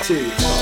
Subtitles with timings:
[0.00, 0.59] Cafeteria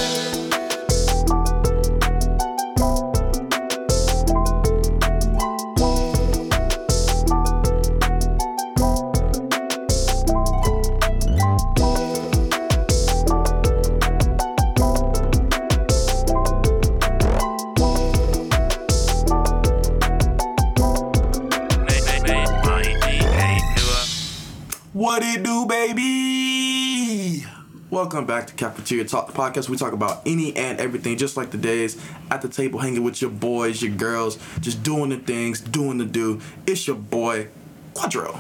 [28.29, 29.71] back to Cafeteria Talk, the podcast.
[29.71, 32.01] We talk about any and everything, just like the days
[32.31, 36.05] at the table, hanging with your boys, your girls, just doing the things, doing the
[36.05, 36.41] do.
[36.67, 37.49] It's your boy,
[37.95, 38.37] Quadro.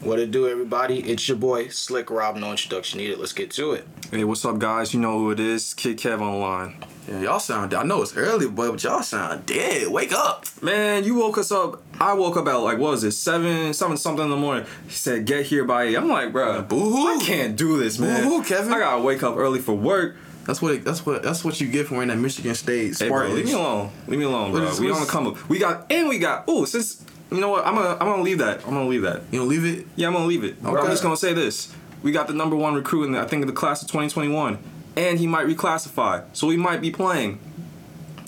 [0.00, 0.98] What it do, everybody?
[0.98, 2.36] It's your boy Slick Rob.
[2.36, 3.18] No introduction needed.
[3.18, 3.86] Let's get to it.
[4.10, 4.92] Hey, what's up, guys?
[4.92, 5.74] You know who it is.
[5.74, 6.84] Kid Kev online.
[7.08, 7.72] Yeah, y'all sound.
[7.72, 9.88] I know it's early, but y'all sound dead.
[9.88, 10.44] Wake up.
[10.62, 11.82] Man, you woke us up.
[11.98, 14.66] I woke up at like what was it, seven, seven something in the morning.
[14.86, 15.96] He said, "Get here by 8.
[15.96, 17.06] I'm like, bro, Boo-hoo.
[17.08, 18.24] I can't do this, man.
[18.24, 18.72] Boo-hoo, Kevin.
[18.72, 20.16] I gotta wake up early for work.
[20.44, 20.74] That's what.
[20.74, 21.22] It, that's what.
[21.22, 23.90] That's what you get from wearing that Michigan State Hey, bro, leave me alone.
[24.06, 24.64] Leave me alone, bro.
[24.64, 25.48] is- we on the come up.
[25.48, 26.44] We got and we got.
[26.46, 28.64] Oh, since you know what, I'm gonna I'm gonna leave that.
[28.66, 29.22] I'm gonna leave that.
[29.30, 29.86] you don't leave it.
[29.96, 30.62] Yeah, I'm gonna leave it.
[30.62, 33.26] But I'm just gonna say this: we got the number one recruit in the, I
[33.26, 34.58] think the class of 2021,
[34.96, 37.38] and he might reclassify, so we might be playing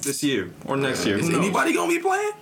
[0.03, 1.19] this year or next year.
[1.19, 2.33] Is anybody gonna be playing?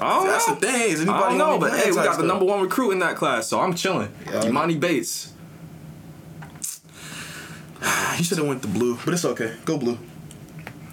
[0.00, 0.54] I don't That's know.
[0.56, 0.90] the thing.
[0.90, 2.98] Is anybody I don't know, but hey, we type got the number one recruit in
[3.00, 4.12] that class, so I'm chilling.
[4.26, 4.42] Yeah.
[4.42, 5.32] Emoni Bates.
[8.16, 9.54] He should have went to blue, but it's okay.
[9.64, 9.98] Go blue.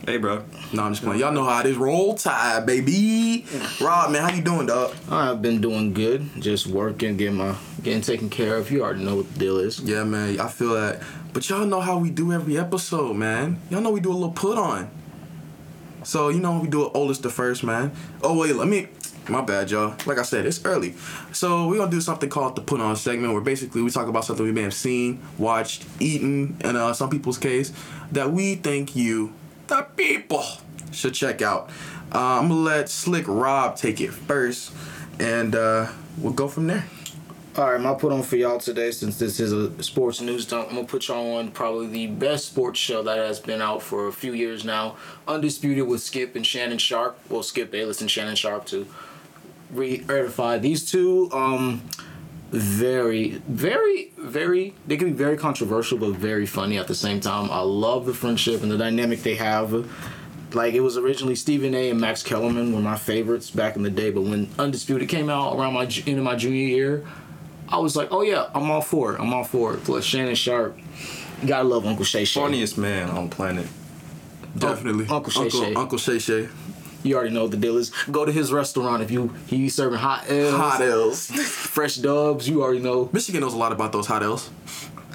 [0.06, 0.44] Hey, bro.
[0.74, 1.20] No, I'm just playing.
[1.20, 1.78] Y'all know how it is.
[1.78, 3.46] Roll Tide, baby.
[3.80, 4.96] Rob, man, how you doing, dog?
[5.10, 6.28] I've been doing good.
[6.40, 8.72] Just working, getting my getting taken care of.
[8.72, 9.80] You already know what the deal is.
[9.80, 11.02] Yeah, man, I feel that.
[11.34, 13.60] But y'all know how we do every episode, man.
[13.70, 14.90] Y'all know we do a little put on.
[16.04, 17.92] So you know we do it oldest to first, man.
[18.22, 18.88] Oh wait, let me.
[19.30, 19.96] My bad, y'all.
[20.08, 20.96] Like I said, it's early,
[21.32, 24.26] so we're gonna do something called the put on segment, where basically we talk about
[24.26, 27.72] something we may have seen, watched, eaten, in uh, some people's case,
[28.12, 29.32] that we think you,
[29.68, 30.44] the people,
[30.92, 31.70] should check out.
[32.14, 34.74] Uh, I'm gonna let Slick Rob take it first,
[35.20, 36.86] and uh, we'll go from there.
[37.62, 40.70] All right, my put on for y'all today, since this is a sports news dump,
[40.70, 44.08] I'm gonna put y'all on probably the best sports show that has been out for
[44.08, 44.96] a few years now.
[45.28, 47.20] Undisputed with Skip and Shannon Sharpe.
[47.30, 48.88] Well, Skip Bayless and Shannon Sharpe to
[49.70, 51.30] re-certify these two.
[51.32, 51.84] Um,
[52.50, 54.74] very, very, very.
[54.88, 57.52] They can be very controversial, but very funny at the same time.
[57.52, 59.88] I love the friendship and the dynamic they have.
[60.56, 61.92] Like it was originally Stephen A.
[61.92, 65.56] and Max Kellerman were my favorites back in the day, but when Undisputed came out
[65.56, 67.06] around my end of my junior year,
[67.72, 69.20] I was like, oh yeah, I'm all for it.
[69.20, 69.84] I'm all for it.
[69.84, 70.78] Plus Shannon Sharpe,
[71.42, 72.40] you gotta love Uncle Shay Shay.
[72.40, 73.68] Funniest man on planet.
[74.58, 75.74] Definitely, oh, Uncle Shay Uncle, Shay.
[75.76, 76.50] Uncle Shay Shay.
[77.04, 77.90] You already know what the deal is.
[78.12, 81.26] Go to his restaurant if you he serving hot L's, Hot L's.
[81.32, 82.48] fresh dubs.
[82.48, 83.10] You already know.
[83.12, 84.50] Michigan knows a lot about those hot L's.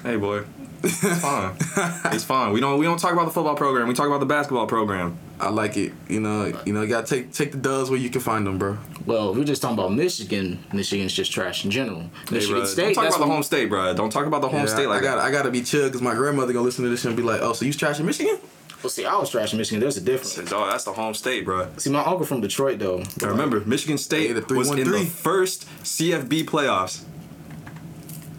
[0.03, 0.43] Hey, boy.
[0.83, 1.55] It's fine.
[2.13, 2.53] it's fine.
[2.53, 3.87] We don't we don't talk about the football program.
[3.87, 5.17] We talk about the basketball program.
[5.39, 5.93] I like it.
[6.07, 8.57] You know, you know, you gotta take take the dubs where you can find them,
[8.57, 8.77] bro.
[9.05, 10.63] Well, if we're just talking about Michigan.
[10.73, 12.09] Michigan's just trash in general.
[12.31, 12.95] Michigan bro, State.
[12.95, 13.93] don't talk about the what- home state, bro.
[13.93, 16.01] Don't talk about the home Yeah, state like I got I gotta be chill because
[16.01, 18.37] my grandmother gonna listen to this and be like, "Oh, so you trash in Michigan?"
[18.83, 19.79] Well, see, I was trash in Michigan.
[19.79, 20.35] There's a difference.
[20.35, 20.45] that.
[20.53, 21.67] Oh, Dog, that's the home state, bro.
[21.77, 23.03] See, my uncle from Detroit though.
[23.23, 27.03] I remember Michigan State was in the first CFB playoffs.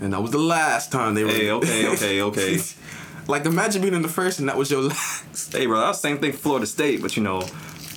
[0.01, 1.31] And that was the last time they were.
[1.31, 2.59] Hey, okay, okay, okay.
[3.27, 5.53] like imagine being in the first and that was your last.
[5.53, 7.43] Hey, bro, that's the same thing for Florida State, but you know,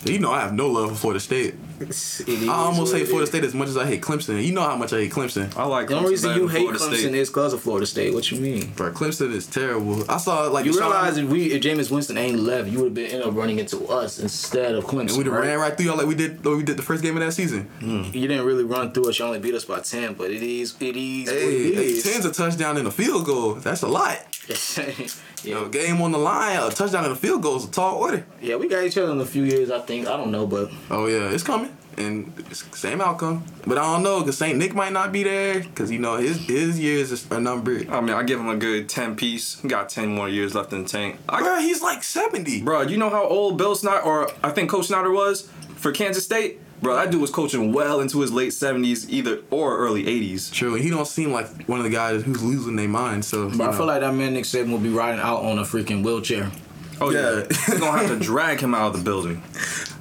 [0.05, 1.55] You know, I have no love for Florida State.
[1.89, 3.27] It is I almost hate Florida.
[3.27, 4.43] State as much as I hate Clemson.
[4.43, 5.55] You know how much I hate Clemson.
[5.57, 7.15] I like The only Clemson reason you hate Florida Clemson State.
[7.15, 8.13] is because of Florida State.
[8.13, 8.71] What you mean?
[8.75, 10.03] Bro, Clemson is terrible.
[10.11, 12.93] I saw like You realize if we if Jameis Winston ain't left, you would have
[12.93, 15.09] been end up running into us instead of Clemson.
[15.09, 15.45] and we'd have right?
[15.47, 17.31] ran right through y'all like we did like we did the first game of that
[17.33, 17.63] season.
[17.79, 18.03] Hmm.
[18.13, 19.19] You didn't really run through us.
[19.19, 22.03] You only beat us by ten, but it is it is what Hey, it is.
[22.03, 23.53] ten's a touchdown and a field goal.
[23.55, 24.19] That's a lot.
[25.43, 27.97] You know, game on the line, a touchdown and a field goal is a tall
[27.97, 28.23] order.
[28.43, 29.71] yeah, we got each other in a few years.
[29.71, 33.43] I think I don't know, but Oh yeah, it's coming, and it's the same outcome.
[33.65, 36.37] But I don't know because Saint Nick might not be there because you know his
[36.45, 37.89] his years is- are numbered.
[37.89, 39.59] I mean, I give him a good ten piece.
[39.61, 41.17] He got ten more years left in the tank.
[41.27, 42.61] I, Bro, he's like seventy.
[42.61, 46.23] bro, you know how old Bill Snyder, or I think Coach Snyder was for Kansas
[46.23, 46.59] State.
[46.81, 50.49] Bro, that dude was coaching well into his late seventies, either or early eighties.
[50.49, 53.23] True, he don't seem like one of the guys who's losing their mind.
[53.23, 55.63] So, but I feel like that man Nick Saban will be riding out on a
[55.63, 56.51] freaking wheelchair.
[56.99, 57.43] Oh yeah, Yeah.
[57.67, 59.41] They're gonna have to drag him out of the building.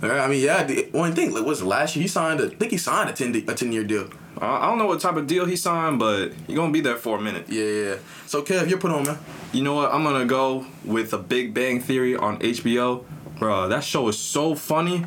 [0.03, 0.65] I mean, yeah.
[0.65, 2.03] The one thing, like, was it last year?
[2.03, 4.09] He signed a, I think he signed a ten a ten year deal.
[4.39, 6.97] I I don't know what type of deal he signed, but he gonna be there
[6.97, 7.47] for a minute.
[7.49, 7.95] Yeah, yeah.
[8.27, 9.19] So, Kev, you're put on, man.
[9.53, 9.93] You know what?
[9.93, 13.05] I'm gonna go with a Big Bang Theory on HBO.
[13.39, 15.07] Bro, that show is so funny.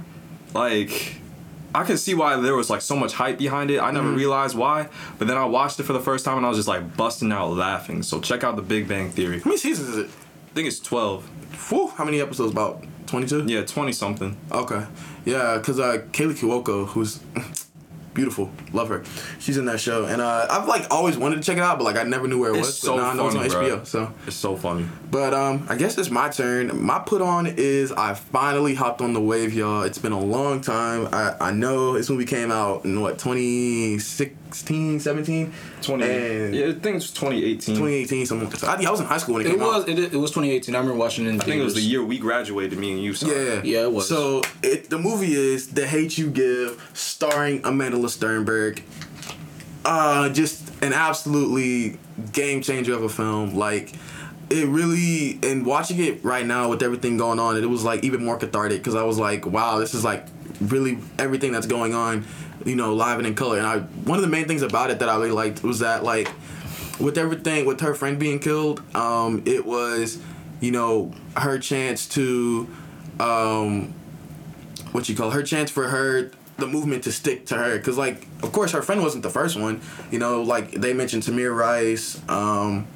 [0.54, 1.16] Like,
[1.76, 3.80] I can see why there was like so much hype behind it.
[3.80, 6.50] I never realized why, but then I watched it for the first time and I
[6.50, 8.04] was just like busting out laughing.
[8.04, 9.40] So check out the Big Bang Theory.
[9.40, 10.08] How many seasons is it?
[10.08, 11.28] I think it's twelve.
[11.70, 12.52] Whew, how many episodes?
[12.52, 13.44] About twenty two.
[13.46, 14.38] Yeah, twenty something.
[14.52, 14.86] Okay.
[15.26, 17.20] Yeah, because uh, Kaley Cuoco, who's
[18.14, 19.04] beautiful, love her.
[19.40, 21.84] She's in that show, and uh, I've like always wanted to check it out, but
[21.86, 22.78] like I never knew where it It's was.
[22.80, 23.76] so but now I know it's on funny, HBO.
[23.76, 23.84] bro.
[23.84, 24.86] So, It's so funny.
[25.12, 26.84] but um, I guess it's my turn.
[26.84, 29.84] My put on is I finally hopped on the wave, y'all.
[29.84, 31.08] It's been a long time.
[31.12, 36.04] I I know this movie came out in what 2016, 17, Twenty.
[36.04, 37.76] and yeah, I think it's twenty eighteen.
[37.76, 38.26] 2018.
[38.26, 38.52] Something.
[38.52, 39.90] So I, I was in high school when it, It came was out.
[39.90, 40.76] it, it was 2018.
[40.76, 42.78] I remember watching it in I think it was the year we graduated.
[42.80, 43.14] Me and you.
[43.14, 43.66] Saw Yeah, it.
[43.66, 44.08] Yeah, it was.
[44.08, 48.82] So it, the movie is The Hate You Give, starring Amanda Stenberg.
[49.86, 51.98] Uh, just an absolutely
[52.32, 53.56] game changer of a film.
[53.56, 53.94] Like
[54.50, 58.24] it really, and watching it right now with everything going on, it was like even
[58.24, 60.26] more cathartic because I was like, wow, this is like
[60.62, 62.26] really everything that's going on,
[62.66, 63.58] you know, live and in color.
[63.58, 66.04] And I one of the main things about it that I really liked was that
[66.04, 66.32] like
[67.00, 70.20] with everything with her friend being killed, um, it was,
[70.62, 72.68] you know, her chance to
[73.20, 73.94] um
[74.92, 78.28] what you call her chance for her the movement to stick to her because like
[78.44, 82.22] of course her friend wasn't the first one you know like they mentioned Tamir Rice
[82.30, 82.88] um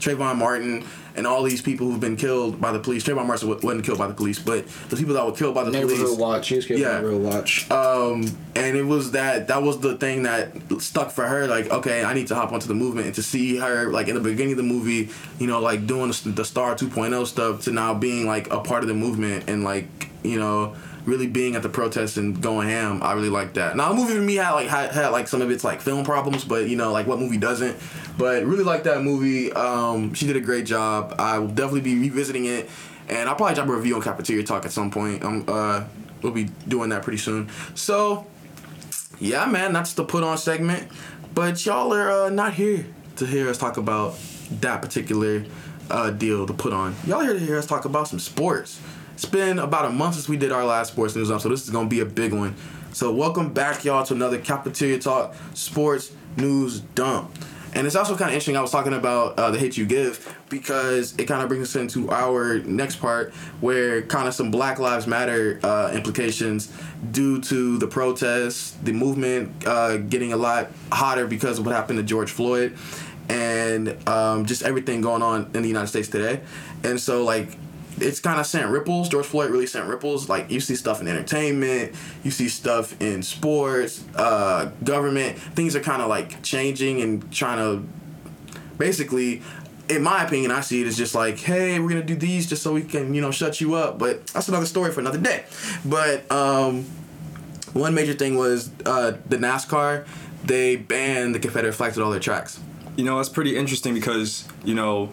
[0.00, 0.84] Trayvon Martin
[1.16, 4.06] and all these people who've been killed by the police Trayvon Martin wasn't killed by
[4.08, 6.48] the police but the people that were killed by the Neighborhood police Watch.
[6.48, 6.88] He was killed Yeah.
[6.88, 7.70] by Neighborhood Watch.
[7.70, 8.24] um
[8.56, 12.14] and it was that that was the thing that stuck for her like okay i
[12.14, 14.58] need to hop onto the movement and to see her like in the beginning of
[14.58, 15.08] the movie
[15.38, 18.82] you know like doing the, the star 2.0 stuff to now being like a part
[18.82, 19.86] of the movement and like
[20.24, 20.74] you know
[21.08, 24.14] really being at the protest and going ham i really like that now the movie
[24.14, 26.76] for me had like had, had like some of its like film problems but you
[26.76, 27.76] know like what movie doesn't
[28.16, 31.98] but really like that movie um she did a great job i will definitely be
[31.98, 32.68] revisiting it
[33.08, 35.84] and i'll probably drop a review on cafeteria talk at some point um uh
[36.22, 38.26] we'll be doing that pretty soon so
[39.20, 40.88] yeah, man, that's the put on segment.
[41.34, 44.18] But y'all are uh, not here to hear us talk about
[44.60, 45.44] that particular
[45.90, 46.94] uh, deal, to put on.
[47.06, 48.80] Y'all here to hear us talk about some sports.
[49.18, 51.64] It's been about a month since we did our last sports news up, so this
[51.64, 52.54] is gonna be a big one.
[52.92, 57.36] So welcome back, y'all, to another cafeteria talk sports news dump.
[57.74, 58.56] And it's also kind of interesting.
[58.56, 61.74] I was talking about uh, the hate you give because it kind of brings us
[61.74, 66.72] into our next part, where kind of some Black Lives Matter uh, implications
[67.10, 71.98] due to the protests, the movement uh, getting a lot hotter because of what happened
[71.98, 72.78] to George Floyd,
[73.28, 76.40] and um, just everything going on in the United States today.
[76.84, 77.58] And so, like,
[78.02, 79.08] it's kind of sent ripples.
[79.08, 80.28] George Floyd really sent ripples.
[80.28, 85.38] Like you see stuff in entertainment, you see stuff in sports, uh, government.
[85.38, 87.86] Things are kind of like changing and trying to,
[88.76, 89.42] basically,
[89.88, 92.62] in my opinion, I see it as just like, hey, we're gonna do these just
[92.62, 93.98] so we can, you know, shut you up.
[93.98, 95.44] But that's another story for another day.
[95.84, 96.84] But um,
[97.72, 100.06] one major thing was uh, the NASCAR.
[100.44, 102.60] They banned the Confederate flags at all their tracks.
[102.96, 105.10] You know, that's pretty interesting because, you know,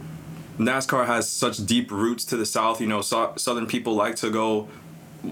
[0.57, 2.79] NASCAR has such deep roots to the South.
[2.81, 4.67] You know, so- Southern people like to go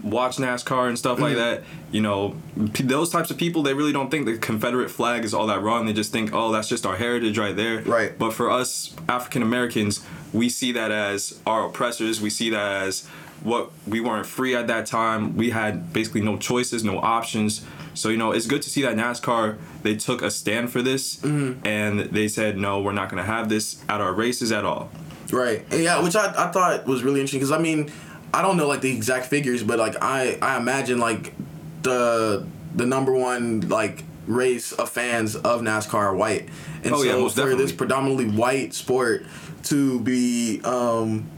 [0.02, 1.64] watch NASCAR and stuff like that.
[1.92, 2.36] You know,
[2.74, 5.62] p- those types of people, they really don't think the Confederate flag is all that
[5.62, 5.86] wrong.
[5.86, 7.82] They just think, oh, that's just our heritage right there.
[7.84, 8.18] Right.
[8.18, 10.04] But for us African Americans,
[10.34, 12.20] we see that as our oppressors.
[12.22, 13.06] We see that as
[13.44, 15.36] what we weren't free at that time.
[15.38, 17.64] We had basically no choices, no options.
[17.94, 21.18] So you know, it's good to see that NASCAR they took a stand for this
[21.18, 21.68] Mm-hmm.
[21.68, 24.90] and they said no, we're not going to have this at our races at all.
[25.34, 25.66] Right.
[25.72, 27.92] Yeah, which I, I thought was really interesting because I mean,
[28.34, 31.34] I don't know like the exact figures, but like I I imagine like
[31.82, 36.48] the the number one like race of fans of NASCAR are white,
[36.84, 39.26] and Oh, so yeah, for this predominantly white sport
[39.64, 41.30] to be um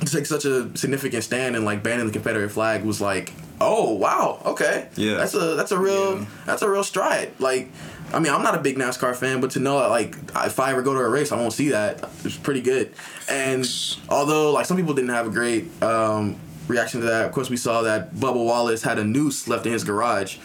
[0.00, 3.94] to take such a significant stand and like banning the Confederate flag was like, oh
[3.94, 5.14] wow, okay, Yeah.
[5.16, 6.26] that's a that's a real Yeah.
[6.46, 7.32] that's a real stride.
[7.38, 7.70] Like,
[8.12, 10.70] I mean, I'm not a big NASCAR fan, but to know that like if I
[10.72, 12.08] ever go to a race, I won't see that.
[12.24, 12.92] It's pretty good.
[13.28, 13.68] And
[14.08, 16.36] although like some people didn't have a great um,
[16.68, 19.72] reaction to that, of course we saw that Bubba Wallace had a noose left in
[19.72, 20.38] his garage.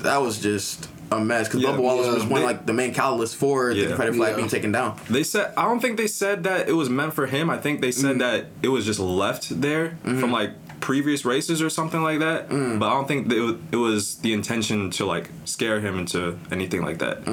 [0.00, 2.14] That was just a mess because Yeah, Bubba Wallace yeah.
[2.14, 3.86] was one of, like the main catalyst for the Yeah.
[3.88, 4.36] Confederate flag Yeah.
[4.36, 4.98] being taken down.
[5.08, 7.48] They said I don't think they said that it was meant for him.
[7.48, 10.50] I think they said that it was just left there from like
[10.84, 12.48] previous races or something like that.
[12.50, 16.38] But I don't think it was, it was the intention to like scare him into
[16.52, 17.24] anything like that.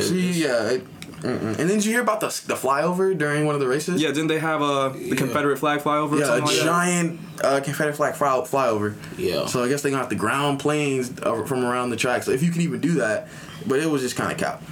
[0.00, 0.70] See, yeah.
[0.70, 0.84] It,
[1.20, 1.56] mm-mm.
[1.56, 4.02] and then did you hear about the the flyover during one of the races?
[4.02, 5.14] Yeah, didn't they have a the Yeah.
[5.14, 6.12] Confederate flag flyover?
[6.12, 6.64] or Yeah, a something like that?
[6.64, 8.94] giant uh, Confederate flag fly, flyover.
[9.16, 9.46] Yeah.
[9.46, 12.24] So I guess they're gonna have to ground planes uh, from around the track.
[12.24, 13.28] So if you can even do that,
[13.68, 14.62] but it was just kind of cap.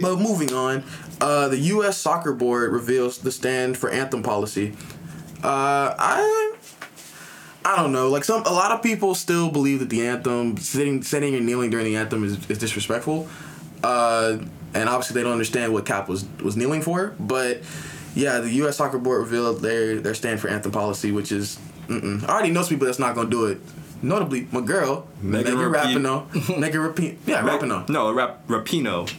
[0.00, 0.84] But moving on,
[1.20, 1.98] uh, the U.S.
[1.98, 4.74] Soccer Board reveals the stand for anthem policy.
[5.42, 6.54] Uh, I.
[7.64, 8.08] I don't know.
[8.08, 11.70] Like some, a lot of people still believe that the anthem, sitting, sitting and kneeling
[11.70, 13.28] during the anthem, is, is disrespectful.
[13.82, 14.38] Uh,
[14.74, 17.14] and obviously, they don't understand what Cap was was kneeling for.
[17.20, 17.62] But
[18.14, 18.76] yeah, the U.S.
[18.76, 22.22] Soccer Board revealed their their stand for anthem policy, which is mm-mm.
[22.28, 23.60] I already know some people that's not gonna do it.
[24.02, 26.28] Notably, my girl Megan Rapinoe.
[26.28, 26.58] Rapinoe.
[26.58, 27.16] Megan Rapinoe.
[27.26, 27.88] Yeah, Rapinoe.
[27.88, 29.12] No, rap, Rapino.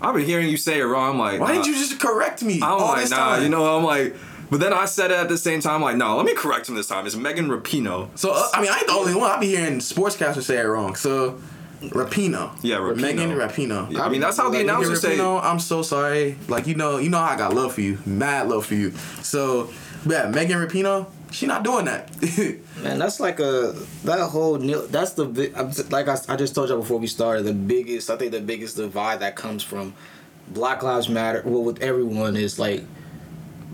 [0.00, 1.12] I've been hearing you say it wrong.
[1.12, 1.52] I'm like, Why nah.
[1.54, 2.56] didn't you just correct me?
[2.56, 3.42] I'm all like, nah, time?
[3.42, 4.14] you know, I'm like,
[4.50, 6.74] but then I said it at the same time, like, no, let me correct him
[6.74, 7.06] this time.
[7.06, 8.08] It's Megan Rapino.
[8.18, 9.30] So uh, I mean, I ain't the only one.
[9.30, 10.94] I'll be hearing sportscasters say it wrong.
[10.96, 11.40] So
[11.82, 12.56] Rapino.
[12.62, 12.96] Yeah, Rapinoe.
[13.00, 13.90] Megan Rapino.
[13.90, 15.16] Yeah, I mean, that's how the Like, Megan announcers say.
[15.18, 16.36] Rapinoe, I'm so sorry.
[16.48, 18.92] Like you know, you know how I got love for you, mad love for you.
[19.22, 19.70] So
[20.08, 22.10] yeah, Megan Rapino, she not doing that.
[22.82, 23.74] Man, that's like a
[24.04, 27.06] that whole that's the bi- I'm just- like I, I just told you before we
[27.08, 29.94] started the biggest I think the biggest divide that comes from
[30.48, 32.84] Black Lives Matter well with everyone is like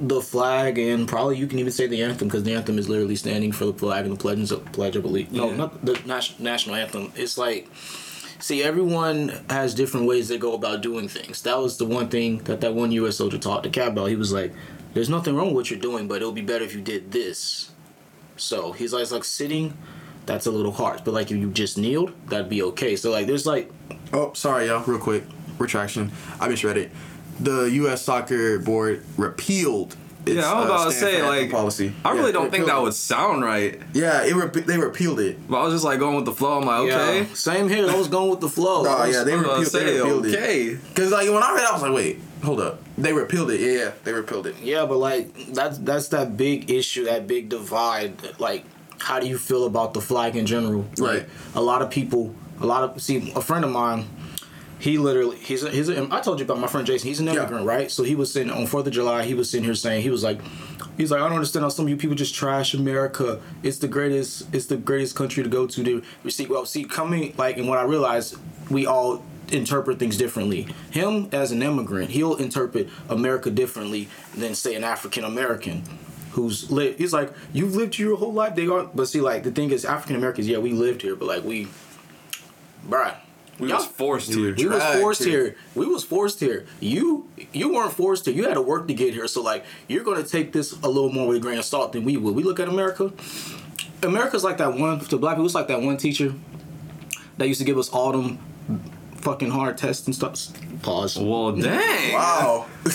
[0.09, 3.14] the flag and probably you can even say the anthem because the anthem is literally
[3.16, 5.32] standing for the flag and the pledge of pledge of allegiance.
[5.37, 5.56] No, Yeah.
[5.56, 7.12] not the nas- national anthem.
[7.14, 7.68] It's like
[8.40, 11.42] see everyone has different ways they go about doing things.
[11.42, 13.16] That was the one thing that that one U.S.
[13.16, 14.06] soldier taught the cab bell.
[14.06, 14.52] He was like,
[14.94, 17.71] "There's nothing wrong with what you're doing, but it'll be better if you did this."
[18.37, 19.76] So he's like, it's like sitting,
[20.26, 21.02] that's a little harsh.
[21.04, 22.97] But like if you just kneeled, that'd be okay.
[22.97, 23.71] So like there's like
[24.12, 24.82] oh, sorry, y'all.
[24.85, 25.23] Real quick,
[25.59, 26.11] retraction.
[26.40, 26.90] I misread it.
[27.40, 28.02] The U.S.
[28.02, 29.96] Soccer Board repealed.
[30.24, 31.92] Its, Yeah, I was uh, about to say, like, policy.
[32.04, 32.82] I really Yeah, don't think that it.
[32.82, 33.80] would sound right.
[33.92, 35.48] Yeah, it rep- they repealed it.
[35.48, 36.58] But I was just like going with the flow.
[36.60, 37.18] I'm like, okay.
[37.22, 37.88] yeah, same here.
[37.90, 38.84] I was going with the flow.
[38.86, 40.34] Oh yeah, they I was about to repealed, they say, repealed it.
[40.36, 40.78] okay.
[40.94, 42.78] Cause like when I read, it, I was like, wait, hold up.
[42.96, 43.60] They repealed it.
[43.60, 44.54] Yeah, yeah, they repealed it.
[44.62, 48.14] Yeah, but like that's that's that big issue, that big divide.
[48.38, 48.64] Like,
[49.00, 50.84] how do you feel about the flag in general?
[50.98, 51.28] Like, Right.
[51.56, 54.04] a lot of people, a lot of see a friend of mine.
[54.82, 57.06] He literally, he's a, he's a, I told you about my friend Jason.
[57.06, 57.34] He's an Yeah.
[57.34, 57.88] immigrant, right?
[57.88, 59.22] So he was sitting on Fourth of July.
[59.22, 60.40] He was sitting here saying he was like,
[60.96, 63.40] he's like, I don't understand how some of you people just trash America.
[63.62, 66.50] It's the greatest, it's the greatest country to go to to receive.
[66.50, 68.36] Well, see, coming like, and what I realized,
[68.70, 69.22] we all
[69.52, 70.66] interpret things differently.
[70.90, 75.84] Him as an immigrant, he'll interpret America differently than say an African American.
[76.32, 76.98] Who's lived?
[76.98, 78.56] He's like, you've lived here your whole life.
[78.56, 81.28] They are, but see, like the thing is, African Americans, yeah, we lived here, but
[81.28, 81.68] like we,
[82.88, 83.14] bruh,
[83.62, 84.62] We y'all- was forced You to.
[84.62, 85.40] we was forced here.
[85.45, 85.57] here.
[85.75, 86.66] We was forced here.
[86.81, 88.35] You you weren't forced here.
[88.35, 89.26] You had to work to get here.
[89.28, 92.04] So like you're gonna take this a little more with a grain of salt than
[92.04, 92.35] we would.
[92.35, 93.12] We look at America.
[94.02, 95.47] America's like that one to black people.
[95.47, 96.35] It's like that one teacher
[97.38, 98.38] that used to give us all them
[99.16, 100.49] fucking hard tests and stuff.
[100.83, 101.19] Pause.
[101.19, 102.12] Well, dang.
[102.12, 102.66] Wow.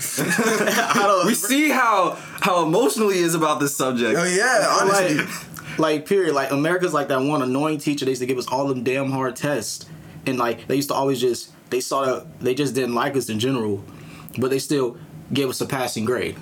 [0.00, 4.16] I don't- We see how how emotional he is about this subject.
[4.18, 5.16] oh yeah, honestly.
[5.18, 6.34] like, like period.
[6.34, 8.04] Like America's like that one annoying teacher.
[8.04, 9.86] They used to give us all them damn hard tests,
[10.28, 13.28] and like they used to always just they saw that they just didn't like us
[13.28, 13.82] in general,
[14.38, 14.96] but they still
[15.32, 16.36] gave us a passing grade.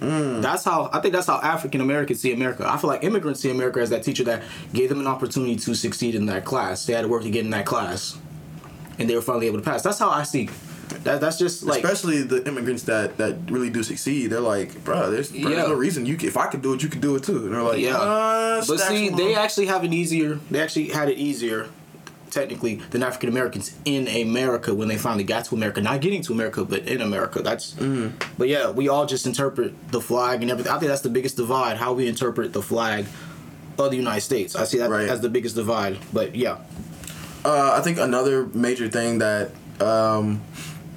[0.00, 2.64] That's how I think that's how African Americans see America.
[2.66, 5.74] I feel like immigrants see America as that teacher that gave them an opportunity to
[5.74, 6.86] succeed in that class.
[6.86, 8.16] They had to work to get in that class,
[8.98, 9.82] and they were finally able to pass.
[9.82, 10.48] That's how I see.
[11.04, 14.28] That that's just like Especially the immigrants that that really do succeed.
[14.30, 15.48] They're like, bro, there's, bro, Yeah.
[15.56, 16.16] there's no reason you.
[16.16, 17.36] Can, if I could do it, you could do it too.
[17.44, 17.96] And they're like, Yeah.
[17.96, 20.40] uh, But see, they actually have it easier.
[20.50, 21.68] They actually had it easier,
[22.30, 25.80] technically, than African Americans in America when they finally got to America.
[25.80, 27.42] Not getting to America, but in America.
[27.42, 27.72] That's.
[27.74, 28.16] Mm-hmm.
[28.38, 30.72] But yeah, we all just interpret the flag and everything.
[30.72, 31.76] I think that's the biggest divide.
[31.76, 33.06] How we interpret the flag
[33.78, 34.54] of the United States.
[34.56, 35.08] I see that Right.
[35.08, 35.98] as the biggest divide.
[36.12, 36.58] But yeah,
[37.44, 40.42] Uh, I think another major thing that um,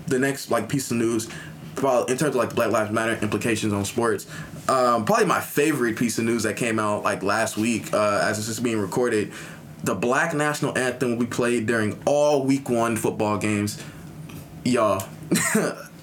[0.07, 1.29] the next like piece of news,
[1.77, 1.81] in
[2.17, 4.25] terms of like Black Lives Matter implications on sports,
[4.67, 8.37] um, probably my favorite piece of news that came out like last week uh, as
[8.37, 9.31] this is being recorded.
[9.83, 13.81] The Black National Anthem will be played during all Week One football games.
[14.63, 15.05] Y'all,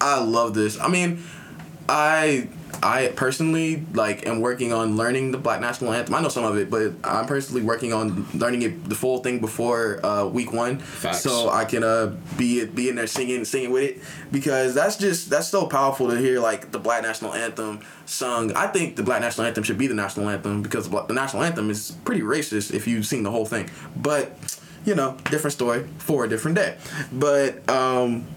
[0.01, 0.79] I love this.
[0.79, 1.23] I mean,
[1.89, 2.47] I
[2.83, 6.15] I personally like am working on learning the Black National Anthem.
[6.15, 9.39] I know some of it, but I'm personally working on learning it the full thing
[9.39, 11.21] before uh, week one, Facts.
[11.21, 15.29] so I can uh, be be in there singing singing with it because that's just
[15.29, 18.51] that's so powerful to hear like the Black National Anthem sung.
[18.53, 21.69] I think the Black National Anthem should be the national anthem because the national anthem
[21.69, 24.31] is pretty racist if you sing the whole thing, but
[24.85, 26.77] you know different story for a different day.
[27.11, 28.27] But um,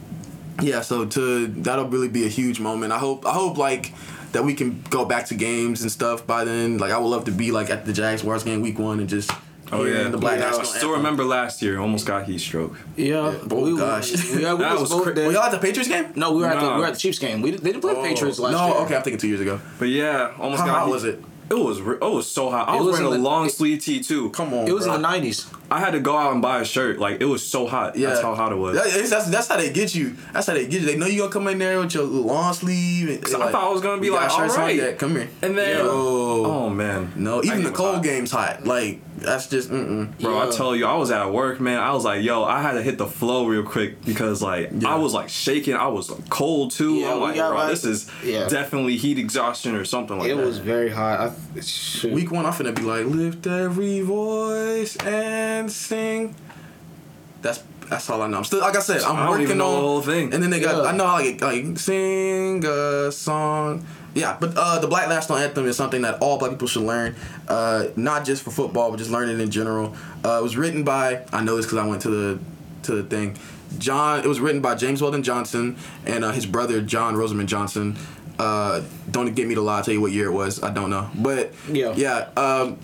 [0.60, 2.92] yeah, so to that'll really be a huge moment.
[2.92, 3.92] I hope I hope like
[4.34, 6.78] that we can go back to games and stuff by then.
[6.78, 9.30] Like I would love to be like at the Jaguars game week one and just
[9.72, 10.08] Oh, yeah.
[10.08, 10.90] the Black Yeah, I Still Anthem.
[10.90, 12.76] remember last year, almost got heat stroke.
[12.96, 13.34] yeah.
[13.50, 14.12] Oh, gosh.
[14.38, 16.12] Yeah, we That was, was both cra- Were y'all at the Patriots game?
[16.14, 17.40] No, we were at the we were at the Chiefs game.
[17.40, 18.04] We they didn't play the oh.
[18.04, 18.74] Patriots last no, year.
[18.74, 19.58] No, okay, I'm thinking two years ago.
[19.78, 20.92] But yeah, almost How got hot heat.
[20.92, 21.24] was it?
[21.50, 22.68] It was re- it was so hot.
[22.68, 24.30] I It was was wearing a the- long it- sleeve tee too.
[24.30, 24.94] Come on, It was bro.
[24.94, 25.46] in the nineties.
[25.70, 26.98] I had to go out and buy a shirt.
[26.98, 27.96] Like it was so hot.
[27.96, 28.76] Yeah, That's how hot it was.
[28.76, 30.14] That- that's, that's, that's how they get you.
[30.32, 30.86] That's how they get you.
[30.86, 33.08] They know you gonna come in there with your long sleeve.
[33.10, 34.98] And, So I thought I was gonna be "You got like, alright." that.
[34.98, 35.28] Come here.
[35.42, 36.50] And then, oh, Yo.
[36.50, 38.04] oh man, no, That even the cold hot.
[38.04, 38.64] game's hot.
[38.66, 40.20] Like that's just mm mm.
[40.20, 40.48] Bro, Yeah.
[40.48, 41.78] I tell you, I was at work, man.
[41.78, 44.88] I was like, yo, I had to hit the flow real quick because like Yeah.
[44.94, 45.74] I was like shaking.
[45.74, 46.94] I was like, cold too.
[46.96, 48.48] Yeah, I'm like, bro, like- this is yeah.
[48.48, 50.44] definitely heat exhaustion or something like It that.
[50.46, 51.20] was very hot.
[51.56, 52.12] I, shoot.
[52.12, 56.34] Week one, I'm finna be like, lift every voice and sing.
[57.42, 58.38] That's that's all I know.
[58.38, 60.32] I'm still like I said, I'm I working on the whole thing.
[60.32, 60.90] And then they got Yeah.
[60.90, 63.86] I know how like like sing a song.
[64.14, 67.16] Yeah, but uh, the Black National Anthem is something that all black people should learn,
[67.48, 69.94] uh, not just for football, but just learn it in general.
[70.24, 72.38] Uh, it was written by I know this because I went to the
[72.84, 73.36] to the thing.
[73.78, 74.20] John.
[74.20, 77.96] It was written by James Weldon Johnson and uh, his brother John Rosamond Johnson.
[78.38, 79.78] Uh, don't get me to lie.
[79.78, 80.62] I'll tell you what year it was.
[80.62, 81.92] I don't know, but Yeah.
[81.96, 82.28] yeah.
[82.36, 82.78] Um,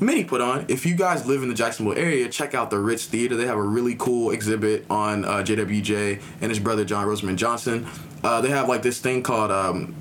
[0.00, 0.64] Mini put on.
[0.68, 3.36] If you guys live in the Jacksonville area, check out the Ritz Theater.
[3.36, 7.86] They have a really cool exhibit on uh, JWJ and his brother John Rosamond Johnson.
[8.22, 9.94] Uh, they have like this thing called um,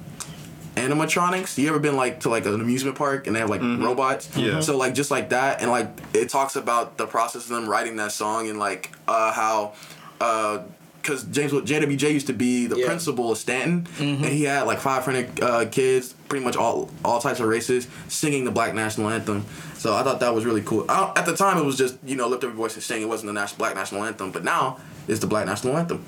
[0.76, 1.58] animatronics.
[1.58, 4.36] You ever been like to like an amusement park and they have like robots?
[4.36, 4.60] Yeah.
[4.62, 7.96] So like just like that, and like it talks about the process of them writing
[7.98, 9.74] that song and like uh, how.
[10.22, 10.64] Uh,
[11.02, 12.86] because James JWJ used to be the Yeah.
[12.86, 17.42] principal of Stanton, and he had like 500 uh, kids, pretty much all all types
[17.42, 19.44] of races, singing the Black National Anthem.
[19.76, 20.86] So I thought that was really cool.
[20.88, 23.02] I, at the time, it was just you know lift every voice and sing.
[23.02, 24.78] It wasn't the national Black National Anthem, but now
[25.10, 26.06] it's the Black National Anthem,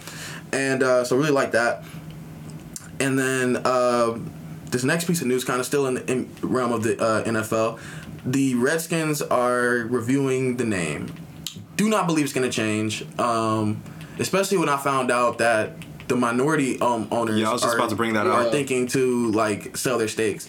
[0.53, 1.83] and uh, so really like that.
[3.01, 4.17] And then uh,
[4.75, 7.23] this next piece of news, kind of still in the in realm of the uh,
[7.23, 7.79] NFL,
[8.25, 11.11] the Redskins are reviewing the name.
[11.77, 13.81] Do not believe it's going to change, um,
[14.19, 15.73] especially when I found out that
[16.07, 18.51] the minority um, owners Yeah, I was just are, about to bring that are up.
[18.51, 20.47] thinking to like sell their stakes.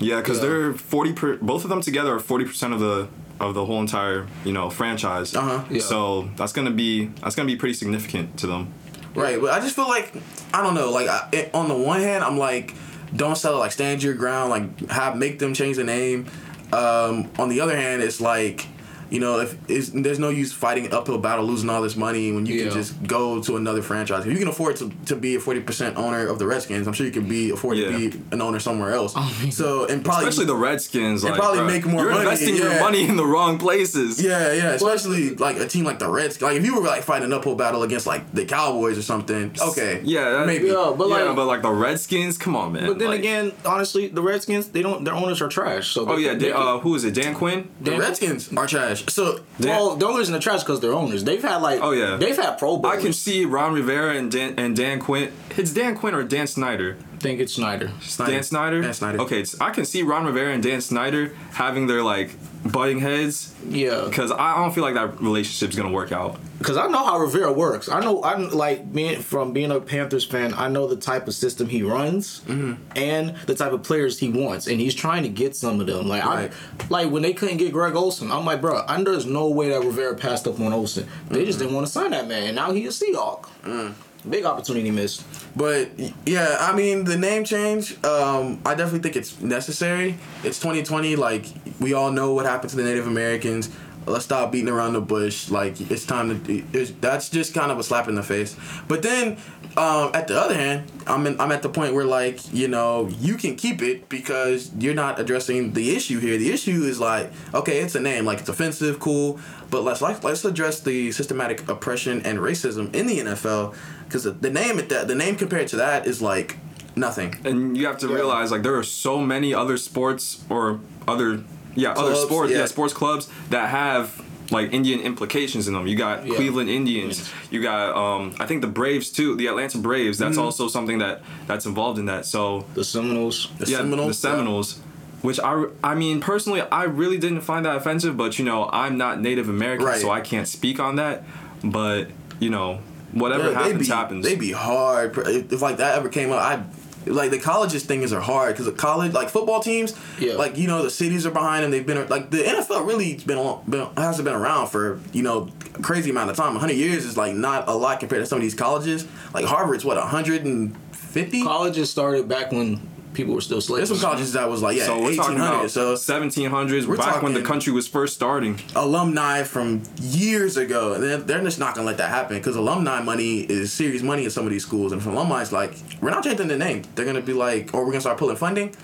[0.00, 0.48] Yeah, because Yeah.
[0.48, 1.12] they're forty.
[1.12, 3.08] Per, both of them together are forty percent of the
[3.38, 5.34] of the whole entire you know franchise.
[5.34, 5.64] Uh-huh.
[5.70, 5.80] Yeah.
[5.80, 8.72] So that's gonna be that's gonna be pretty significant to them.
[9.14, 10.12] Right, but I just feel like
[10.54, 10.90] I don't know.
[10.90, 12.74] Like I, it, on the one hand, I'm like,
[13.14, 13.58] don't sell it.
[13.58, 14.50] Like stand your ground.
[14.50, 16.26] Like have make them change the name.
[16.72, 18.66] Um, on the other hand, it's like.
[19.10, 22.32] You know, if it's, there's no use fighting an uphill battle, losing all this money
[22.32, 22.64] when you Yeah.
[22.64, 24.24] can just go to another franchise.
[24.26, 26.92] If you can afford to, to be a forty percent owner of the Redskins, I'm
[26.92, 27.90] sure you can be afford Yeah.
[27.90, 29.14] to be an owner somewhere else.
[29.16, 31.24] I mean- so and probably Especially the Redskins.
[31.24, 34.22] And Like, probably bruh, make more You're money, investing your money in the wrong places.
[34.22, 36.40] Yeah, yeah, especially like a team like the Reds.
[36.40, 39.52] Like if you were like fighting an uphill battle against like the Cowboys or something,
[39.60, 40.68] okay, Yeah, that- maybe.
[40.68, 42.86] Yeah, but yeah, like- but like the Redskins, come on, man.
[42.86, 45.88] But then Like- again, honestly, the Redskins they don't their owners are trash.
[45.90, 47.14] So oh yeah, they uh, who is it?
[47.14, 47.68] Dan Quinn.
[47.80, 48.99] The Redskins are trash.
[49.08, 51.24] So well, the owners in the trash because they're owners.
[51.24, 52.16] They've had like Oh, yeah.
[52.16, 52.80] they've had Pro.
[52.84, 55.32] I can see Ron Rivera and Dan and Dan Quinn.
[55.56, 56.96] It's Dan Quinn or Dan Snyder.
[57.18, 57.90] think it's Snyder.
[58.00, 58.32] Snyder.
[58.32, 58.80] Dan Snyder.
[58.82, 59.20] Dan Snyder.
[59.20, 62.30] Okay, it's, I can see Ron Rivera and Dan Snyder having their like
[62.64, 66.38] butting heads Yeah, because I don't feel like that relationship's gonna work out.
[66.58, 67.88] because I know how Rivera works.
[67.88, 70.52] I know I'm like being from being a Panthers fan.
[70.54, 72.74] I know the type of system he runs Mm-hmm.
[72.96, 76.06] and the type of players he wants, and he's trying to get some of them.
[76.06, 76.50] Like Right.
[76.52, 79.70] I, like when they couldn't get Greg Olsen, I'm like, bro, I, there's no way
[79.70, 81.08] that Rivera passed up on Olsen.
[81.30, 83.48] They just didn't want to sign that man, and now he's a Seahawk.
[83.64, 83.94] Mm.
[84.28, 85.24] Big opportunity missed.
[85.56, 85.90] But
[86.26, 87.92] yeah, I mean the name change.
[88.04, 90.16] Um, I definitely think it's necessary.
[90.44, 91.16] It's 2020.
[91.16, 91.46] Like
[91.80, 93.70] we all know what happened to the Native Americans.
[94.06, 95.50] Let's stop beating around the bush.
[95.50, 96.64] Like it's time to.
[96.72, 98.56] It's, that's just kind of a slap in the face.
[98.88, 99.38] But then,
[99.76, 103.08] um, at the other hand, I'm in, I'm at the point where like you know
[103.08, 106.36] you can keep it because you're not addressing the issue here.
[106.36, 108.24] The issue is like okay, it's a name.
[108.24, 109.38] Like it's offensive, cool.
[109.70, 113.74] But let's like let's address the systematic oppression and racism in the NFL
[114.10, 116.56] because the, the name at that the name compared to that is like
[116.96, 117.36] nothing.
[117.44, 118.14] And you have to Yeah.
[118.16, 121.40] realize like there are so many other sports or other
[121.76, 122.58] yeah other sports yeah.
[122.58, 122.66] yeah.
[122.66, 124.20] sports clubs that have
[124.50, 125.86] like Indian implications in them.
[125.86, 126.34] You got Yeah.
[126.34, 127.30] Cleveland Indians.
[127.52, 129.36] You got um I think the Braves too.
[129.36, 130.18] The Atlanta Braves.
[130.18, 130.44] That's Mm-hmm.
[130.44, 132.26] also something that that's involved in that.
[132.26, 133.48] So The Seminoles.
[133.58, 134.80] The yeah, Seminoles, the Seminoles.
[135.22, 138.96] Which I, I mean personally I really didn't find that offensive, but you know I'm
[138.98, 140.00] not Native American, Right.
[140.00, 141.22] so I can't speak on that.
[141.62, 142.08] But
[142.40, 142.80] you know
[143.12, 144.24] whatever Yeah, happens they'd be, happens.
[144.26, 146.40] They'd be hard if, if like that ever came up.
[146.40, 146.64] I
[147.06, 150.34] like the colleges things are hard because the college like football teams, Yeah.
[150.34, 151.70] like you know the cities are behind them.
[151.70, 155.48] They've been like the NFL really been, on, been hasn't been around for you know
[155.76, 156.54] a crazy amount of time.
[156.56, 159.06] hundred years is like not a lot compared to some of these colleges.
[159.32, 161.42] Like Harvard's what hundred and fifty.
[161.42, 163.88] Colleges started back when people were still slaves.
[163.88, 165.70] There's some colleges that was like yeah so we're eighteen talking about.
[165.70, 168.60] So 1700s, We're back when the country was first starting.
[168.76, 170.94] alumni from years ago.
[170.94, 174.24] And they're, they're just not gonna let that happen because alumni money is serious money
[174.24, 174.92] in some of these schools.
[174.92, 177.84] And if alumni is like, we're not changing the name, they're gonna be like, or
[177.84, 178.74] we're gonna start pulling funding.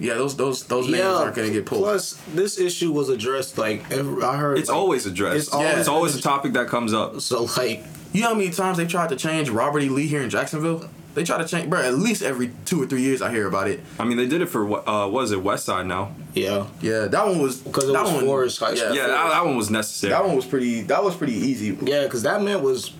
[0.00, 1.82] Yeah, those those those names aren't gonna get pulled.
[1.82, 4.58] Plus, this issue was addressed like every, I heard.
[4.58, 5.36] It's like, always addressed.
[5.36, 7.20] It's It's always- always, a topic that comes up.
[7.20, 9.88] so like you know how many times they tried to change Robert E.
[9.88, 10.88] Lee here in Jacksonville?
[11.18, 11.80] They try to change, bro.
[11.82, 13.80] At least every two or three years, I hear about it.
[13.98, 16.14] I mean, they did it for what uh, what is it West Side now?
[16.32, 16.66] yeah.
[16.80, 18.94] Yeah, that one was Because it that was one, Forest High School.
[18.94, 20.12] Yeah, Yeah, that, that one was necessary.
[20.12, 20.82] that one was pretty.
[20.82, 21.76] That was pretty easy.
[21.82, 22.92] Yeah, because that man was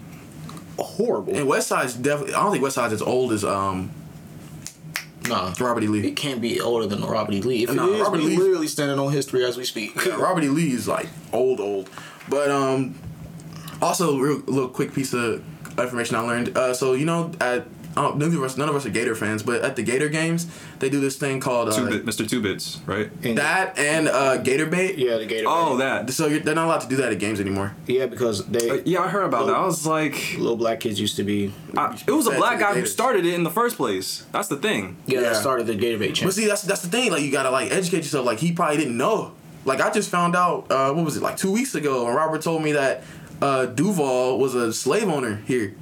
[0.81, 1.37] horrible.
[1.37, 2.35] And West Side's definitely.
[2.35, 3.93] I don't think West Side's as old as um
[5.29, 5.87] nah, Robert E.
[5.87, 6.11] it Lee.
[6.13, 7.43] can't be older than Robert E.
[7.43, 7.63] Lee.
[7.65, 9.95] If Nah, it is, Robert we Lee- literally standing on history as we speak.
[10.05, 10.49] Yeah, Robert E.
[10.49, 11.89] Lee is like old, old.
[12.29, 12.99] But um,
[13.81, 15.45] also real little quick piece of
[15.79, 16.57] information I learned.
[16.59, 19.15] Uh, so you know at I don't, none of us none of us are Gator
[19.15, 20.47] fans, but at the Gator games
[20.79, 22.29] they do this thing called Two uh, bit, Mr.
[22.29, 23.11] Two Bits, right?
[23.25, 24.99] And- that and uh, Gator bait.
[24.99, 25.47] Yeah, the Gator.
[25.49, 26.07] Oh, Man.
[26.07, 26.13] that.
[26.13, 27.75] So you're, they're not allowed to do that at games anymore.
[27.87, 29.57] Yeah, because they Uh, yeah, I heard about that.
[29.57, 31.53] I was like, little black kids used to be.
[31.77, 34.25] I, it was a black to the guy who started it in the first place.
[34.33, 34.97] That's the thing.
[35.07, 35.29] Yeah, Yeah.
[35.31, 37.11] that started the Gator Bait But see, that's that's the thing.
[37.11, 38.27] Like you gotta like educate yourself.
[38.27, 39.33] Like he probably didn't know.
[39.65, 40.71] Like I just found out.
[40.71, 41.23] Uh, what was it?
[41.23, 43.03] Like two weeks ago, and Robert told me that
[43.43, 45.75] uh, Duval was a slave owner here.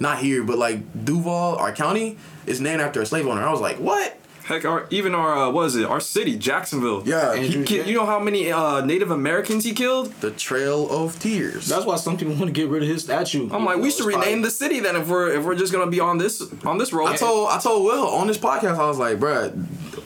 [0.00, 3.42] Not here, but like Duval, our county, is named after a slave owner.
[3.42, 4.16] I was like, what?
[4.44, 5.84] Heck, our even our uh, what is it?
[5.84, 7.02] Our city, Jacksonville.
[7.06, 10.10] Yeah, And- He ki- you know how many uh, Native Americans he killed?
[10.22, 11.66] the Trail of Tears.
[11.68, 13.50] That's why some people want to get rid of his statue.
[13.52, 16.00] I'm like, we should rename the city then if we're if we're just gonna be
[16.00, 17.08] on this on this road.
[17.08, 18.78] I told I told Will on this podcast.
[18.78, 19.52] I was like, bruh,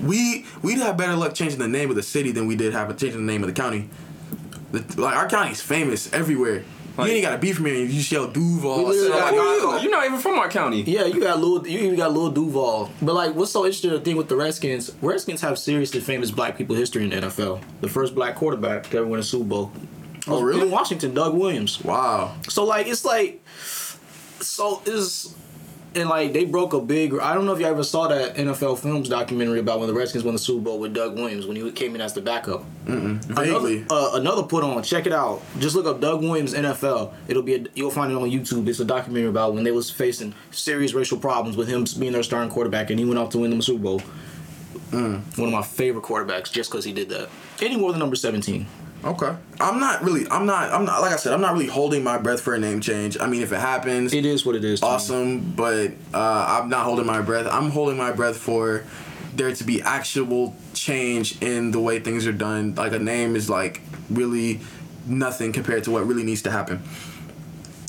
[0.00, 2.88] we we'd have better luck changing the name of the city than we did have
[2.96, 3.88] changing the name of the county.
[4.72, 6.64] The, like our county's famous everywhere.
[6.96, 7.82] Like- you ain't got a beef from me.
[7.84, 8.78] You just yell Duval.
[8.78, 9.88] We literally I got- said, Who "Oh my are God." you?
[9.88, 10.82] You're not even from our county.
[10.82, 12.90] Yeah, you got Lil, you even got Lil Duval.
[13.00, 13.90] But like, what's so interesting?
[13.90, 17.60] The thing with the Redskins, Redskins have seriously famous black people history in the NFL.
[17.80, 19.72] The first black quarterback to ever win a Super Bowl.
[20.28, 20.62] Oh, really?
[20.62, 21.82] In Washington, Doug Williams.
[21.82, 22.34] Wow.
[22.48, 23.42] So like, it's like,
[24.40, 25.34] so is.
[25.94, 27.14] And like they broke a big.
[27.18, 30.24] I don't know if you ever saw that NFL Films documentary about when the Redskins
[30.24, 32.64] won the Super Bowl with Doug Williams when he came in as the backup.
[32.86, 33.78] Vaguely.
[33.78, 34.82] Another, uh, another put on.
[34.82, 35.42] Check it out.
[35.58, 37.12] Just look up Doug Williams NFL.
[37.28, 37.54] It'll be.
[37.56, 38.66] A, you'll find it on YouTube.
[38.68, 42.22] It's a documentary about when they was facing serious racial problems with him being their
[42.22, 44.02] starting quarterback, and he went off to win them a Super Bowl.
[44.90, 47.28] One of my favorite quarterbacks, just because he did that.
[47.60, 48.66] Any more than number seventeen.
[49.04, 49.34] Okay.
[49.60, 50.28] I'm not really.
[50.30, 50.72] I'm not.
[50.72, 51.00] I'm not.
[51.00, 53.16] Like I said, I'm not really holding my breath for a name change.
[53.20, 54.80] I mean, if it happens, It is what it is.
[54.80, 54.92] to me.
[54.92, 55.52] awesome.
[55.52, 57.46] But uh, I'm not holding my breath.
[57.50, 58.84] I'm holding my breath for
[59.34, 62.74] there to be actual change in the way things are done.
[62.76, 64.60] Like a name is like really
[65.06, 66.82] nothing compared to what really needs to happen.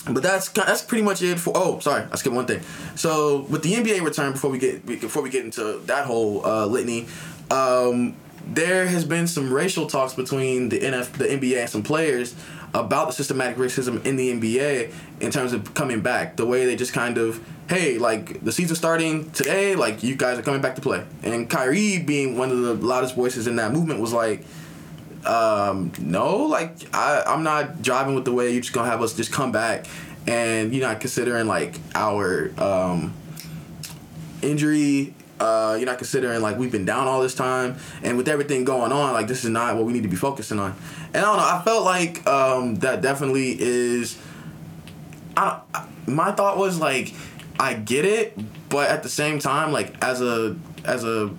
[0.10, 1.54] But that's that's pretty much it for.
[1.56, 2.62] Oh, sorry, I skipped one thing.
[2.96, 6.66] So with the NBA return, before we get before we get into that whole uh,
[6.66, 7.08] litany,
[7.52, 12.36] um, there has been some racial talks between the NF, the NBA, and some players
[12.74, 16.36] about the systematic racism in the NBA in terms of coming back.
[16.36, 20.40] The way they just kind of, hey, like the season starting today, like you guys
[20.40, 21.06] are coming back to play.
[21.22, 24.44] And Kyrie, being one of the loudest voices in that movement, was like,
[25.26, 29.16] um, no, like I, I'm not driving with the way you're just gonna have us
[29.16, 29.86] just come back
[30.28, 33.14] and you're not considering like our um,
[34.42, 35.14] injury.
[35.44, 38.94] Uh, you're not considering like we've been down all this time, and with everything going
[38.94, 40.74] on, like this is not what we need to be focusing on.
[41.14, 41.44] And I don't know.
[41.44, 44.18] I felt like um, that definitely is.
[45.36, 45.60] I
[46.08, 47.14] My thought was like,
[47.60, 48.38] I get it,
[48.70, 51.30] but at the same time, like as a as a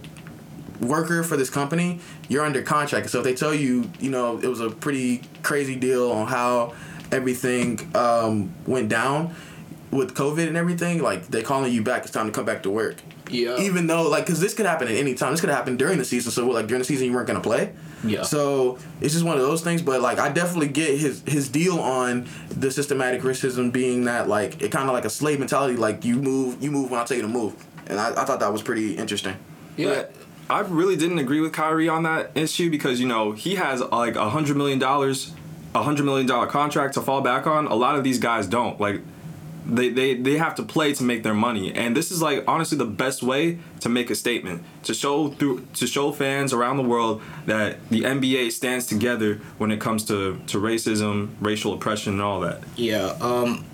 [0.81, 3.09] worker for this company, you're under contract.
[3.09, 6.75] So if they tell you, you know, it was a pretty crazy deal on how
[7.11, 9.35] everything um, went down
[9.95, 12.71] with COVID and everything, like they calling you back, it's time to come back to
[12.71, 12.97] work.
[13.31, 13.59] Yeah.
[13.59, 15.31] Even though, like, because this could happen at any time.
[15.31, 16.31] This could happen during the season.
[16.31, 17.73] So, like, during the season, you weren't gonna play.
[18.05, 18.23] Yeah.
[18.23, 19.81] So it's just one of those things.
[19.81, 24.61] But like, I definitely get his his deal on the systematic racism being that like
[24.61, 25.77] it kind of like a slave mentality.
[25.77, 27.55] Like you move, you move when I tell you to move.
[27.87, 29.37] And I, I thought that was pretty interesting.
[29.77, 29.89] yeah.
[29.89, 30.15] But
[30.51, 34.17] I really didn't agree with Kyrie on that issue because you know he has like
[34.17, 35.33] a hundred million dollars,
[35.75, 37.67] a hundred million dollar contract to fall back on.
[37.67, 39.01] A lot of these guys don't like.
[39.67, 42.77] They, they, they have to play to make their money and this is like honestly
[42.77, 46.83] the best way to make a statement to show through to show fans around the
[46.83, 52.23] world that the NBA stands together when it comes to, to racism racial oppression and
[52.23, 53.65] all that Yeah, um,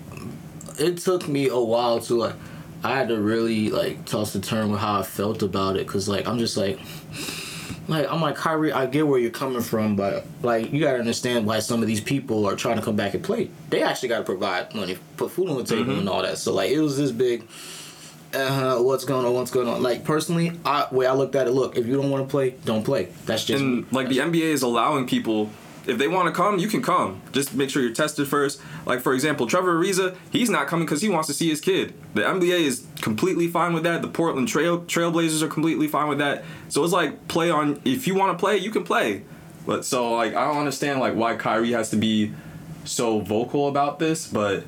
[0.79, 2.35] it took me a while to like.
[2.83, 6.09] I had to really like toss the term with how I felt about it, cause
[6.09, 6.79] like I'm just like,
[7.91, 8.71] like I'm like Kyrie.
[8.71, 12.01] I get where you're coming from, but like you gotta understand why some of these
[12.01, 13.49] people are trying to come back and play.
[13.69, 16.37] They actually gotta provide money, put food on the table, and all that.
[16.37, 17.47] So like it was this big.
[18.33, 19.33] Uh, what's going on?
[19.33, 19.83] What's going on?
[19.83, 21.51] Like personally, I way I looked at it.
[21.51, 23.09] Look, if you don't want to play, don't play.
[23.25, 23.69] That's just me.
[23.79, 25.49] and like the NBA is allowing people
[25.87, 27.21] if they want to come, you can come.
[27.31, 28.61] Just make sure you're tested first.
[28.85, 31.93] Like for example, Trevor Ariza, he's not coming because he wants to see his kid.
[32.13, 34.01] The NBA is completely fine with that.
[34.01, 36.43] The Portland Trail Trailblazers are completely fine with that.
[36.69, 37.81] So it's like play on.
[37.85, 39.23] If you want to play, you can play.
[39.65, 42.33] But so like I don't understand like why Kyrie has to be
[42.85, 44.63] so vocal about this, but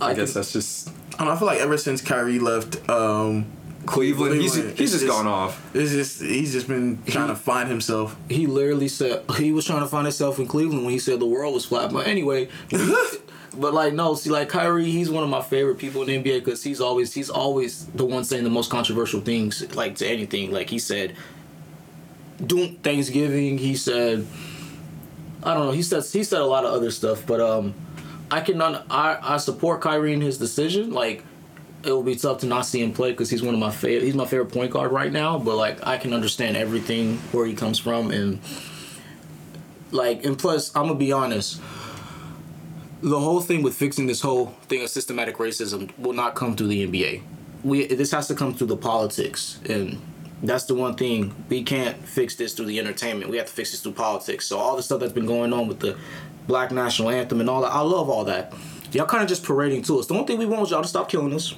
[0.00, 1.32] I, I guess can- that's just I don't know.
[1.34, 3.46] I feel like ever since Kyrie left, um,
[3.86, 4.40] Cleveland.
[4.40, 5.62] He's Cleveland, he's it's just just- gone off.
[5.74, 8.16] it's just he's just been trying to find himself.
[8.28, 11.26] he literally said he was trying to find himself in Cleveland when he said the
[11.26, 11.92] world was flat.
[11.92, 16.08] But anyway, but like no, see, like Kyrie, he's one of my favorite people in
[16.22, 19.96] the NBA because he's always he's always the one saying the most controversial things, like
[19.96, 20.50] to anything.
[20.52, 21.14] Like he said,
[22.44, 23.58] doing Thanksgiving.
[23.58, 24.26] He said,
[25.42, 25.72] I don't know.
[25.72, 27.74] He said he said a lot of other stuff, but um,
[28.30, 30.90] I can un- I I support Kyrie in his decision.
[30.92, 31.22] Like
[31.86, 34.04] it will be tough to not see him play because he's one of my favorite.
[34.04, 35.38] He's my favorite point guard right now.
[35.38, 38.40] But like I can understand everything where he comes from and
[39.90, 41.60] like and plus I'm gonna be honest.
[43.02, 46.68] The whole thing with fixing this whole thing of systematic racism will not come through
[46.68, 47.22] the NBA.
[47.62, 50.00] We this has to come through the politics and.
[50.42, 53.30] That's the one thing we can't fix this through the entertainment.
[53.30, 54.44] We have to fix this through politics.
[54.44, 55.96] So all the stuff that's been going on with the
[56.46, 58.52] Black National Anthem and all that, I love all that.
[58.92, 60.06] Y'all kind of just parading to us.
[60.06, 61.54] The only thing we want is y'all to stop killing us.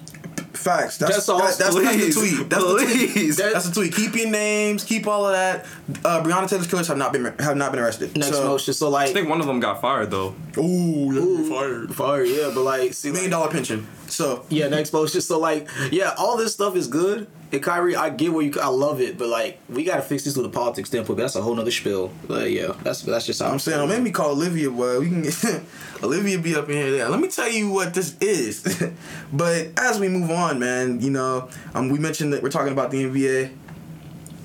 [0.57, 0.99] Facts.
[0.99, 1.39] That's That's all.
[1.39, 2.51] that- that's, that's the Please, tweet.
[2.51, 3.11] That's the tweet.
[3.13, 3.37] please.
[3.37, 3.95] That's the tweet.
[3.95, 4.85] Keep your names.
[4.85, 5.65] Keep all of that.
[6.05, 8.17] Uh, Breonna Taylor's killers have not been have not been arrested.
[8.17, 8.75] Next so, motion.
[8.75, 10.35] So like, I think one of them got fired though.
[10.59, 11.95] Ooh, you're fired.
[11.95, 13.87] fire, yeah, but like, see, Million like, dollar pension.
[14.09, 15.21] So yeah, next motion.
[15.21, 17.29] So like, yeah, all this stuff is good.
[17.53, 20.37] And Kyrie, I get where you, I love it, but like, we gotta fix this
[20.37, 21.17] with the politics standpoint.
[21.17, 22.11] But that's a whole nother spiel.
[22.27, 25.01] But yeah, that's that's just how I'm saying, don't make me call Olivia, boy.
[25.01, 25.63] We can get
[26.03, 26.91] Olivia be up in here.
[26.91, 27.09] There.
[27.09, 28.85] Let me tell you what this is.
[29.33, 32.91] but as we move on, man, you know, um, we mentioned that we're talking about
[32.91, 33.53] the NBA.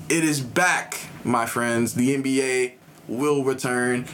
[0.08, 1.94] It is back, my friends.
[1.94, 2.74] The NBA
[3.08, 4.06] will return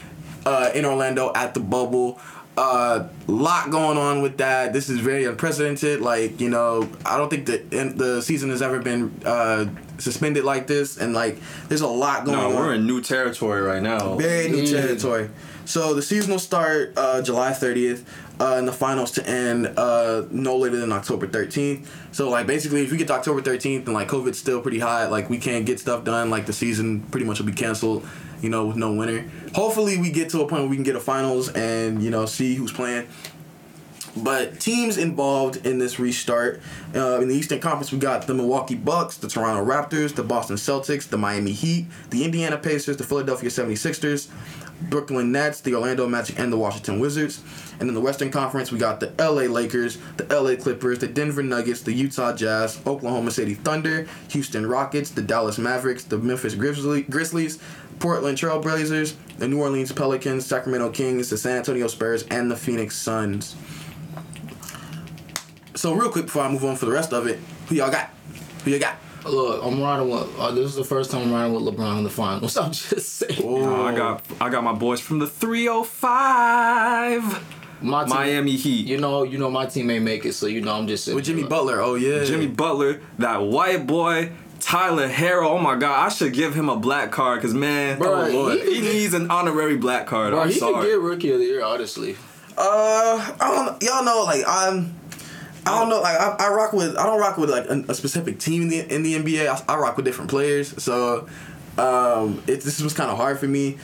[0.46, 2.20] uh, in Orlando at the bubble.
[2.58, 4.72] Uh, lot going on with that.
[4.72, 6.00] This is very unprecedented.
[6.00, 9.66] Like you know, I don't think in- the season has ever been uh,
[9.98, 12.56] suspended like this, and like there's a lot going No, on.
[12.56, 14.16] we're in new territory right now.
[14.16, 14.80] Very new Yeah.
[14.80, 15.30] territory.
[15.66, 18.02] So the season will start uh, July 30th,
[18.40, 21.86] uh, and the finals to end uh, no later than October 13th.
[22.10, 25.06] So like basically, if we get to October 13th and like COVID's still pretty high,
[25.06, 28.04] like we can't get stuff done, like the season pretty much will be canceled.
[28.40, 29.28] You know, with no winner.
[29.54, 32.26] Hopefully, we get to a point where we can get a finals and you know
[32.26, 33.08] see who's playing.
[34.16, 36.60] But teams involved in this restart
[36.94, 40.56] uh, in the Eastern Conference, we got the Milwaukee Bucks, the Toronto Raptors, the Boston
[40.56, 44.28] Celtics, the Miami Heat, the Indiana Pacers, the Philadelphia 76ers,
[44.82, 47.42] Brooklyn Nets, the Orlando Magic, and the Washington Wizards.
[47.80, 51.42] And in the Western Conference, we got the LA Lakers, the LA Clippers, the Denver
[51.42, 57.58] Nuggets, the Utah Jazz, Oklahoma City Thunder, Houston Rockets, the Dallas Mavericks, the Memphis Grizzlies,
[58.00, 62.96] Portland Trailblazers, the New Orleans Pelicans, Sacramento Kings, the San Antonio Spurs, and the Phoenix
[62.96, 63.56] Suns.
[65.74, 68.10] So real quick before I move on for the rest of it, who y'all got?
[68.64, 68.96] Who you got?
[69.24, 70.38] Look, I'm riding with.
[70.38, 72.56] Uh, this is the first time I'm riding with LeBron in the finals.
[72.56, 73.40] I'm just saying.
[73.42, 78.86] No, I got I got my boys from the 305 My team, Miami Heat.
[78.86, 81.16] You know, you know, my team ain't make it, so you know, I'm just saying.
[81.16, 81.80] with Jimmy Butler.
[81.80, 85.50] Oh yeah, Jimmy Butler, that white boy, Tyler Herro.
[85.50, 88.58] Oh my God, I should give him a black card because man, Bro, oh Lord,
[88.60, 90.32] he- he, needs an honorary black card.
[90.32, 90.88] Bro, I'm he sorry.
[90.88, 92.16] get rookie of the year, honestly.
[92.56, 93.82] Uh, I don't.
[93.82, 94.94] Y'all know, like I'm.
[95.64, 96.00] I don't know.
[96.00, 96.96] Like I, I rock with.
[96.96, 99.46] I don't rock with like a, a specific team in the in the NBA.
[99.48, 100.82] I, I rock with different players.
[100.82, 101.28] So,
[101.76, 103.78] um, it this was kind of hard for me.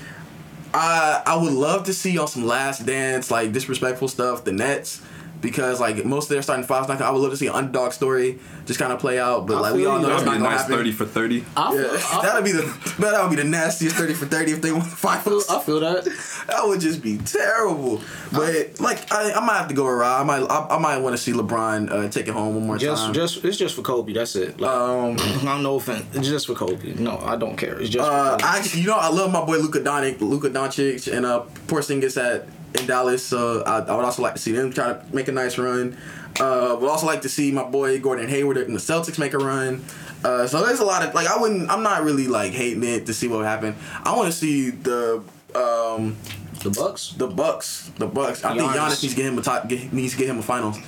[0.73, 4.45] I I would love to see on some last dance like disrespectful stuff.
[4.45, 5.01] The Nets.
[5.41, 7.03] Because like most of their starting fives, not.
[7.03, 9.61] I would love to see an underdog story just kind of play out, but I
[9.61, 10.77] like we all know That it's would be not a gonna nice happen.
[10.79, 11.45] 30 for 30.
[11.55, 14.53] I feel, Yeah, I, that'd be the that would be the nastiest thirty for thirty
[14.53, 15.51] if they won the feel, finals.
[15.51, 16.05] I feel that.
[16.47, 18.01] That would just be terrible.
[18.33, 20.23] But like, I, I might have to go around.
[20.23, 22.79] I might, I, I might want to see LeBron uh, take it home one more
[22.79, 23.13] Just, time.
[23.13, 24.15] just, it's just for Kobe.
[24.15, 24.59] That's it.
[24.59, 25.17] Like, um,
[25.47, 26.07] I'm no offense.
[26.17, 26.95] It's just for Kobe.
[26.95, 27.79] No, I don't care.
[27.79, 28.09] It's just.
[28.09, 28.45] uh, for Kobe.
[28.45, 32.47] I you know, I love my boy Luka Doncic, Luka Doncic, and uh, Porzingis at
[32.75, 33.25] in Dallas.
[33.25, 35.97] So I, I would also like to see them try to make a nice run.
[36.41, 39.39] Uh, would also like to see my boy Gordon Hayward and the Celtics make a
[39.39, 39.85] run.
[40.25, 41.71] Uh, so there's a lot of like I wouldn't.
[41.71, 43.77] I'm not really like hating it to see what would happen.
[44.05, 45.23] I want to see the.
[45.55, 46.17] Um,
[46.63, 47.11] the Bucks.
[47.11, 48.43] The Bucks, the Bucks.
[48.43, 48.75] I think Giannis.
[48.75, 50.79] Giannis needs to get him a top, get, needs to get him a finals.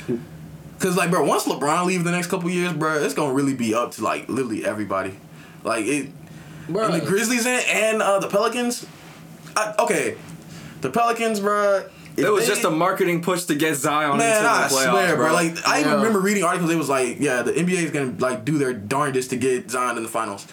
[0.78, 3.74] Cause like, bro, once LeBron leaves the next couple years, bro, it's gonna really be
[3.74, 5.18] up to like literally everybody.
[5.64, 6.10] Like it,
[6.68, 8.86] Bro, and the Grizzlies in and uh, the Pelicans.
[9.56, 10.16] I, okay,
[10.80, 11.84] the Pelicans, bro.
[12.16, 14.90] It was they- just a marketing push to get Zion Man, into the I playoffs,
[14.90, 15.26] swear, bro.
[15.26, 15.32] bro.
[15.34, 15.96] Like, I even Yeah.
[15.98, 16.70] remember reading articles.
[16.70, 19.96] It was like, yeah, the NBA is gonna like do their darndest to get Zion
[19.98, 20.46] in the finals.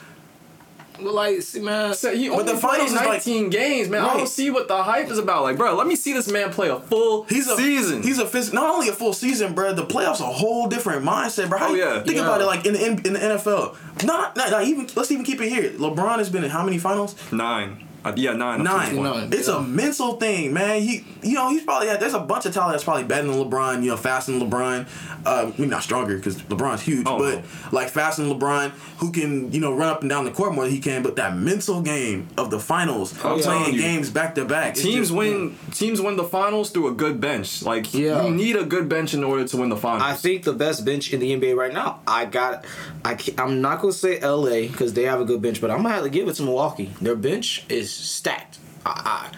[1.01, 1.93] But like, see, man.
[1.95, 4.01] So he But the finals played is like- 19 games, man.
[4.05, 5.43] I don't see what the hype is about.
[5.43, 8.03] Like, bro, let me see this man play a full He's a season.
[8.03, 9.73] He's a phys- not only a full season, bro.
[9.73, 11.57] The playoffs a whole different mindset, bro.
[11.59, 12.03] How Oh, yeah.
[12.03, 12.23] Think Yeah.
[12.23, 13.75] about it, like in the in, in the NFL.
[14.05, 14.87] Not, not not even.
[14.95, 15.71] Let's even keep it here.
[15.79, 17.15] LeBron has been in how many finals?
[17.31, 17.87] nine.
[18.05, 18.63] Uh, yeah, nine.
[18.63, 18.95] Nine.
[19.01, 19.29] Nine.
[19.31, 19.57] It's Yeah.
[19.57, 20.81] a mental thing, man.
[20.81, 23.81] He, you know, he's probably there's a bunch of talent that's probably better than LeBron.
[23.83, 24.87] You know, faster than LeBron.
[25.25, 27.43] Uh, maybe not stronger because LeBron's huge, Oh, but no.
[27.71, 30.65] like faster than LeBron, who can you know run up and down the court more
[30.65, 31.01] than he can.
[31.01, 34.75] But that mental game of the finals, I'm playing you, games back to back.
[34.75, 35.55] Teams just- win.
[35.71, 37.63] Teams win the finals through a good bench.
[37.63, 38.25] Like Yeah.
[38.25, 40.03] you need a good bench in order to win the finals.
[40.03, 41.99] I think the best bench in the NBA right now.
[42.05, 42.65] I got.
[43.05, 45.93] I I'm not gonna say LA because they have a good bench, but I'm gonna
[45.93, 46.89] have to give it to Milwaukee.
[47.01, 48.59] Their bench is stacked.
[48.85, 49.29] I,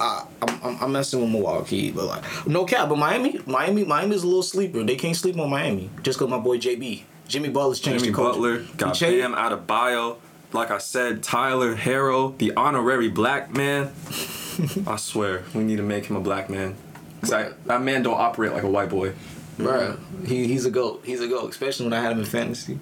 [0.00, 2.88] I, I I'm, I'm, I'm messing with Milwaukee, but like no cap.
[2.88, 4.82] But Miami, Miami, Miami's a little sleeper.
[4.82, 8.16] They can't sleep on Miami just because my boy JB, Jimmy Butler's changed Jimmy the
[8.16, 8.34] coach.
[8.34, 10.16] Butler got He Bam Adebayo.
[10.52, 13.92] Like I said, Tyler Herro, the honorary black man.
[14.86, 16.76] I swear, we need to make him a black man.
[17.20, 19.14] 'Cause I- that man don't operate like a white boy.
[19.58, 21.02] Bruh, he, he's a goat.
[21.04, 22.78] He's a goat, especially when I had him in fantasy.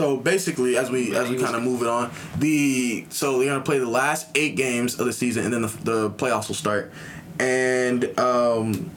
[0.00, 3.62] So basically, as we as we kind of move it on, the so they're gonna
[3.62, 6.90] play the last eight games of the season, and then the, the playoffs will start.
[7.38, 8.90] And um,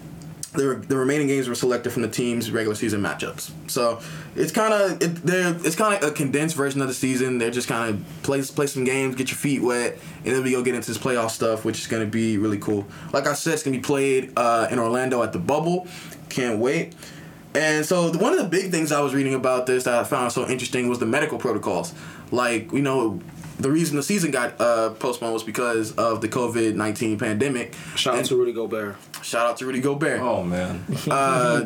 [0.54, 3.52] the the remaining games were selected from the team's regular season matchups.
[3.68, 4.00] So
[4.38, 7.38] it's kind of it, they're it's kind of a condensed version of the season.
[7.38, 10.52] They're just kind of play play some games, get your feet wet, and then we
[10.52, 12.86] go get into this playoff stuff, which is gonna be really cool.
[13.12, 15.86] Like I said, it's gonna be played uh, in Orlando at the Bubble.
[16.30, 16.96] Can't wait.
[17.56, 20.04] And so the- one of the big things I was reading about this that I
[20.04, 21.94] found so interesting was the medical protocols.
[22.32, 23.20] Like you know,
[23.60, 27.76] the reason the season got uh, postponed was because of the COVID nineteen pandemic.
[27.96, 28.96] Shout out And to Rudy Gobert.
[29.22, 30.20] shout out to Rudy Gobert.
[30.20, 30.84] Oh man.
[31.08, 31.66] Uh,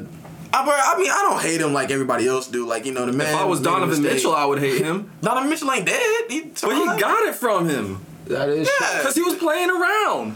[0.53, 2.65] I, I mean, I don't hate him like everybody else do.
[2.65, 3.33] Like you know, the man.
[3.33, 4.01] If I was Donovan.
[4.01, 5.11] Mitchell, I would hate him.
[5.21, 6.23] Donovan Mitchell ain't dead.
[6.29, 8.05] He But he got it from him.
[8.25, 8.97] That is Yeah.
[8.97, 10.35] Because he was playing around.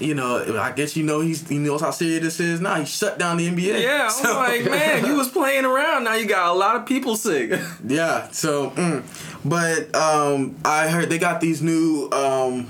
[0.00, 2.60] You know, I guess you know he's he knows how serious this is.
[2.60, 3.82] Now he shut down the NBA.
[3.82, 6.04] Yeah, I'm So- like, man, you was playing around.
[6.04, 7.58] Now you got a lot of people sick.
[7.86, 8.28] Yeah.
[8.30, 9.02] So, mm.
[9.44, 12.68] but um, I heard they got these new um,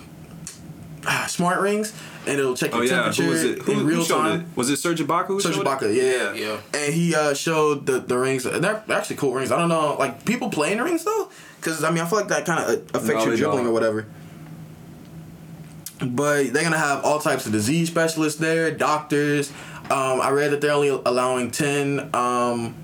[1.27, 1.93] smart rings,
[2.27, 3.59] and it'll check your Oh yeah, temperature who was it?
[3.63, 4.41] Who, in real showed time.
[4.43, 4.47] it?
[4.57, 5.27] Was it Serge Ibaka?
[5.27, 5.95] Who Serge Ibaka, it?
[5.97, 6.33] yeah.
[6.35, 6.61] Yeah.
[6.75, 8.47] And he uh, showed the, the rings.
[8.47, 9.51] and They're actually cool rings.
[9.53, 12.29] I don't know, like people playing the rings though, because I mean I feel like
[12.29, 13.69] that kind of affects No, your dribbling don't.
[13.69, 14.07] or whatever.
[16.01, 19.51] But they're gonna have all types of disease specialists there, doctors.
[19.91, 22.11] Um, I read that they're only allowing ten.
[22.15, 22.77] Um,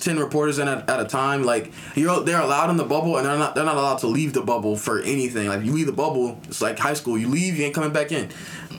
[0.00, 3.24] 10 reporters in at, at a time like you're they're allowed in the bubble and
[3.24, 5.92] they're not they're not allowed to leave the bubble for anything like you leave the
[5.92, 8.28] bubble it's like high school you leave you ain't coming back in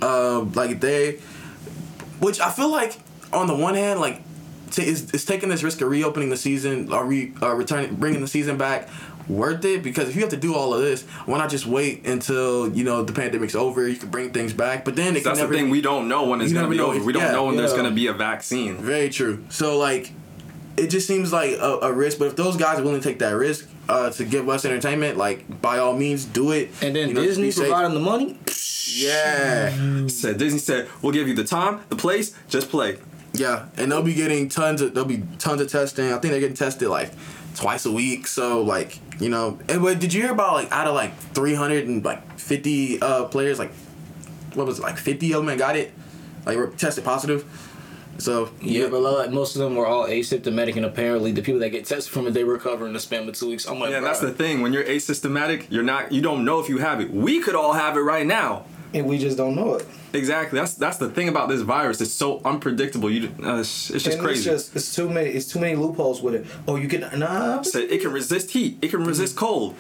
[0.04, 1.18] um like they
[2.20, 2.98] which I feel like
[3.34, 4.22] on the one hand, like
[4.72, 8.22] t- is, is taking this risk of reopening the season or re, uh, returning, bringing
[8.22, 8.90] the season back
[9.28, 9.82] worth it?
[9.84, 12.84] Because if you have to do all of this, why not just wait until you
[12.84, 13.88] know the pandemic's over?
[13.88, 15.54] You can bring things back, but then it That's can the never.
[15.54, 15.70] thing.
[15.70, 16.98] We don't know when it's gonna never be know over.
[17.00, 17.78] if- We don't yeah, know when there's yeah.
[17.78, 18.78] gonna be a vaccine.
[18.78, 19.44] Very true.
[19.50, 20.12] So like,
[20.78, 22.20] it just seems like a, a risk.
[22.20, 25.18] But if those guys are willing to take that risk uh, to give us entertainment,
[25.18, 26.70] like by all means, do it.
[26.82, 27.68] And then You know, Disney be safe.
[27.68, 28.38] providing the money.
[28.88, 30.08] Yeah.
[30.08, 32.98] Said Disney said we'll give you the time, the place, just play.
[33.40, 36.06] Yeah, and they'll be getting tons of they'll be tons of testing.
[36.08, 37.12] I think they're getting tested like
[37.56, 38.28] twice a week.
[38.28, 41.54] So like you know, and but did you hear about like out of like three
[41.56, 43.72] hundred and like fifty uh players, like
[44.54, 45.94] what was it like fifty of them got it,
[46.46, 47.46] like were tested positive.
[48.18, 51.70] So Yeah, but like most of them were all asymptomatic, and apparently the people that
[51.72, 53.68] get tested from it, they recover in the span of two weeks.
[53.68, 54.62] I'm like, Yeah, that's the thing.
[54.62, 56.14] When you're asymptomatic, you're not.
[56.14, 57.12] You don't know if you have it.
[57.12, 58.66] We could all have it right now.
[58.94, 59.86] And we just don't know it.
[60.14, 60.60] Exactly.
[60.60, 62.00] That's that's the thing about this virus.
[62.02, 63.12] It's so unpredictable.
[63.12, 64.50] You, uh, it's, it's just and crazy.
[64.50, 65.30] It's just it's too many.
[65.30, 66.46] It's too many loopholes with it.
[66.68, 67.62] Oh, you can nah.
[67.64, 68.78] Said it can resist heat.
[68.82, 69.76] It can resist cold.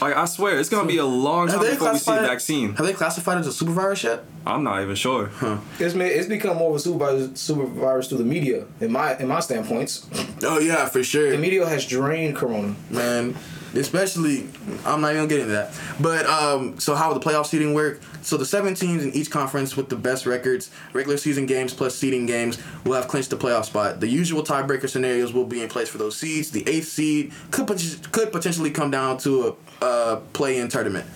[0.00, 2.74] Like I swear, it's gonna be a long time before we see a vaccine.
[2.74, 4.24] Have they classified it as a super virus yet?
[4.44, 5.26] I'm not even sure.
[5.28, 5.58] Huh.
[5.78, 8.66] It's ma- it's become more of a super virus, super virus through the media.
[8.80, 10.06] In my in my standpoints,
[10.42, 11.30] Oh yeah, for sure.
[11.30, 12.74] the media has drained Corona.
[12.90, 13.34] man.
[13.74, 14.46] Especially,
[14.84, 15.72] I'm not even getting into that.
[16.00, 18.00] But um, so how will the playoff seeding work?
[18.22, 21.96] So the seven teams in each conference with the best records, regular season games plus
[21.96, 24.00] seeding games, will have clinched the playoff spot.
[24.00, 26.50] The usual tiebreaker scenarios will be in place for those seeds.
[26.50, 31.06] The eighth seed could pot- could potentially come down to a uh, play-in tournament.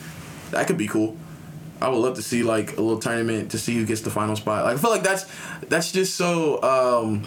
[0.50, 1.16] That could be cool.
[1.80, 4.34] I would love to see like a little tournament to see who gets the final
[4.36, 4.64] spot.
[4.64, 5.26] Like I feel like that's
[5.68, 7.24] that's just so um,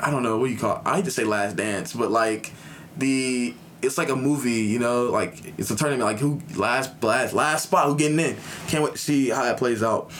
[0.00, 0.76] I don't know what you call.
[0.76, 0.82] It.
[0.86, 2.52] I hate to say Last Dance, but like
[2.96, 6.04] the it's like a movie, you know, like it's a tournament.
[6.04, 8.36] Like who last last last spot, who getting in?
[8.68, 10.10] Can't wait to see how that plays out.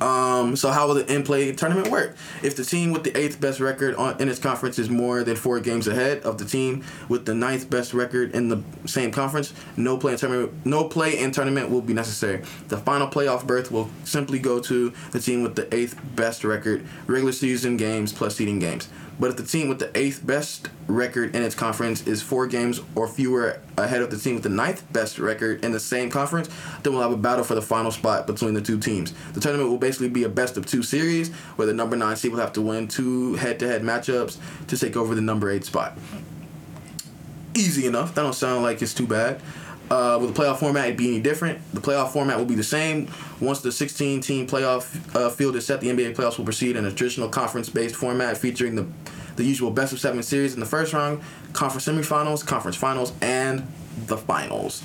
[0.00, 2.16] Um, so how will the in-play tournament work?
[2.42, 5.36] If the team with the eighth best record on, in its conference is more than
[5.36, 9.52] four games ahead of the team with the ninth best record in the same conference,
[9.76, 12.42] no play in tournament, no play in tournament will be necessary.
[12.68, 16.86] The final playoff berth will simply go to the team with the eighth best record,
[17.06, 18.88] regular season games plus seeding games.
[19.20, 22.80] But if the team with the eighth best record in its conference is four games
[22.94, 26.48] or fewer ahead of the team with the ninth best record in the same conference,
[26.82, 29.12] then we'll have a battle for the final spot between the two teams.
[29.34, 32.32] The tournament will basically be a best of two series where the number nine seed
[32.32, 35.66] will have to win two head to head matchups to take over the number eight
[35.66, 35.98] spot.
[37.54, 38.14] Easy enough.
[38.14, 39.42] That don't sound like it's too bad.
[39.90, 41.58] Uh, will the playoff format be any different?
[41.74, 43.08] The playoff format will be the same.
[43.40, 46.84] Once the 16 team playoff uh, field is set, the NBA playoffs will proceed in
[46.84, 48.86] a traditional conference based format featuring the
[49.36, 51.20] the usual best of seven series in the first round,
[51.52, 53.66] conference semifinals, conference finals, and
[54.06, 54.82] the finals.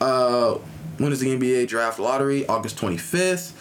[0.00, 0.54] Uh,
[0.98, 2.46] when is the NBA draft lottery?
[2.46, 3.52] August 25th.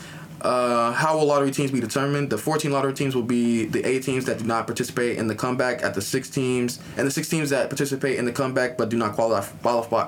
[0.42, 2.30] Uh, how will lottery teams be determined?
[2.30, 5.36] The 14 lottery teams will be the eight teams that do not participate in the
[5.36, 8.90] comeback at the six teams, and the six teams that participate in the comeback but
[8.90, 10.08] do not qualify qualify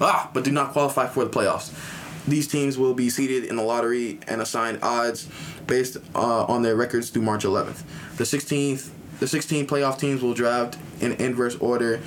[0.00, 1.72] ah, but do not qualify for the playoffs.
[2.26, 5.28] These teams will be seeded in the lottery and assigned odds
[5.66, 7.82] based uh, on their records through March 11th.
[8.16, 12.00] The 16th, the 16 playoff teams will draft in inverse order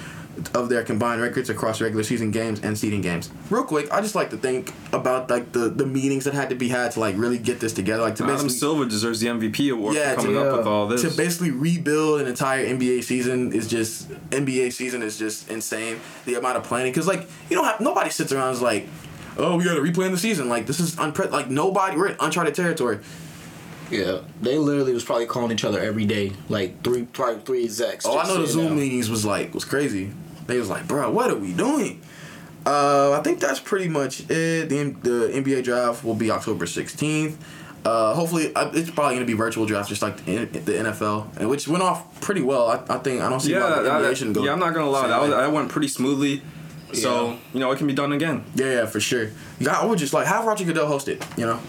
[0.55, 3.29] of their combined records across regular season games and seeding games.
[3.49, 6.55] Real quick, I just like to think about like the, the meetings that had to
[6.55, 9.71] be had to like really get this together, like to Adam Silver deserves the MVP
[9.73, 11.01] award Yeah, for coming to- up with all this.
[11.03, 15.99] to basically rebuild an entire NBA season is just NBA season is just insane.
[16.25, 18.87] The amount of planning, because like you don't have nobody sits around and is like,
[19.37, 20.49] oh, we got to replan the season.
[20.49, 21.97] Like this is unpre like nobody.
[21.97, 22.99] We're in uncharted territory.
[23.91, 28.05] Yeah, they literally was probably calling each other every day, like three, probably three execs.
[28.05, 28.75] Oh, I know the Zoom down.
[28.77, 30.11] meetings was like was crazy.
[30.47, 32.01] They was like, bro, what are we doing?
[32.65, 34.69] Uh, I think that's pretty much it.
[34.69, 37.43] The, the NBA draft will be October sixteenth.
[37.83, 41.49] Uh, hopefully, uh, it's probably gonna be virtual draft, just like the, the NFL, and
[41.49, 42.67] which went off pretty well.
[42.67, 44.43] I, I think I don't see yeah, why the NBA that- shouldn't go.
[44.43, 46.43] yeah, I'm not gonna lie, that, was, that went pretty smoothly.
[46.93, 47.37] So Yeah.
[47.53, 48.43] you know it can be done again.
[48.53, 49.31] Yeah, yeah, for sure.
[49.59, 51.25] Yeah, I would just like have Roger Goodell host it.
[51.37, 51.59] You know.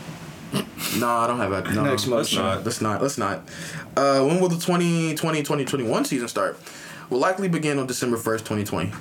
[0.98, 1.74] No, I don't have that.
[1.74, 2.64] No, Next let's not.
[2.64, 3.00] Let's not.
[3.02, 3.48] Let's not.
[3.96, 6.58] Uh, when will the 2020-2021 season start?
[7.10, 8.92] Will likely begin on December first, twenty twenty.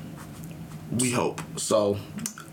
[0.99, 1.41] We hope.
[1.58, 1.97] So,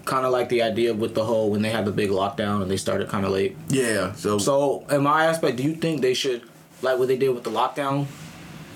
[0.05, 2.71] kind of like the idea with the whole when they had the big lockdown and
[2.71, 3.57] they started kind of late.
[3.69, 4.13] Yeah.
[4.13, 4.39] So.
[4.39, 6.43] So, in my aspect, do you think they should,
[6.83, 8.07] like what they did with the lockdown,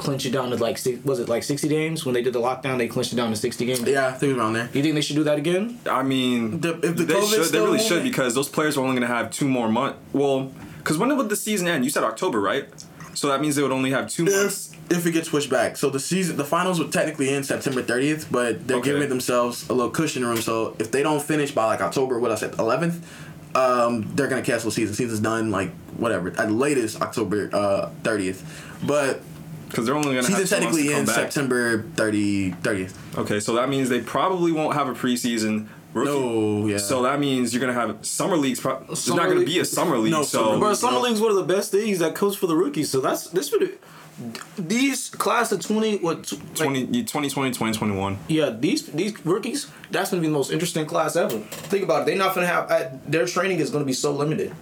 [0.03, 2.78] clinch it down to like was it like sixty games when they did the lockdown?
[2.78, 3.80] They clinched it down to sixty games.
[3.82, 4.68] yeah, I think around there.
[4.72, 5.78] You think they should do that again?
[5.90, 8.76] I mean, The- if the they COVID's should, they still really should because those players
[8.76, 9.98] are only gonna have two more months.
[10.12, 11.84] Well, because when would the season end?
[11.84, 12.68] You said October, right?
[13.14, 14.70] So that means they would only have two months.
[14.90, 17.82] If if it gets pushed back, so the season, the finals would technically end September
[17.82, 18.90] 30th, but they're Okay.
[18.92, 20.38] giving themselves a little cushion room.
[20.38, 22.96] So if they don't finish by like October, what I said, 11th,
[23.55, 24.94] um, they're gonna cancel the season.
[24.94, 28.42] Season's done like whatever at the latest October uh, 30th,
[28.86, 29.20] but
[29.73, 31.33] Because they're only gonna season have two months technically to come ends back.
[31.33, 33.18] September 30 30th.
[33.18, 35.66] Okay, so that means they probably won't have a preseason.
[35.95, 36.11] Rookie.
[36.11, 36.79] No, yeah.
[36.79, 38.61] So that means you're gonna have summer leagues.
[38.61, 40.12] Pro- there's not gonna league- be a summer league.
[40.12, 41.01] No, so summer Bro, summer no.
[41.03, 42.89] league's one of the best things that comes for the rookies.
[42.91, 43.79] So that's this would
[44.57, 48.18] these class of twenty what tw- like, 20, 2020, 2021.
[48.29, 51.39] Yeah, these these rookies, that's gonna be the most interesting class ever.
[51.39, 52.07] Think about it.
[52.07, 54.53] They're not gonna have uh, their training is gonna be so limited.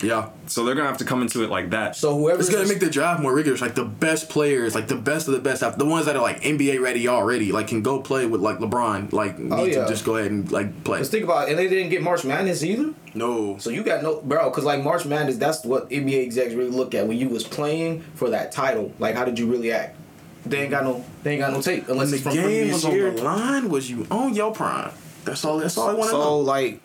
[0.00, 0.30] Yeah.
[0.46, 1.96] So they're gonna have to come into it like that.
[1.96, 3.60] So whoever It's gonna make the draft more rigorous.
[3.60, 6.42] Like the best players, like the best of the best, the ones that are like
[6.42, 9.12] NBA ready already, like can go play with like LeBron.
[9.12, 9.82] Like oh, need Oh, yeah.
[9.84, 10.98] to just go ahead and like play.
[10.98, 11.50] Let's think about it.
[11.52, 12.92] And they didn't get March Madness either.
[13.14, 13.58] No.
[13.58, 16.94] So you got no bro, cause like March Madness, that's what NBA execs really look
[16.94, 18.92] at when you was playing for that title.
[18.98, 19.96] Like how did you really act?
[20.44, 22.72] They ain't got no they ain't got no tape when unless the it's from game
[22.72, 23.10] was on year.
[23.10, 24.92] the line, was you on your prime?
[25.24, 25.58] That's all.
[25.58, 26.38] That's all I want to So know.
[26.38, 26.80] like,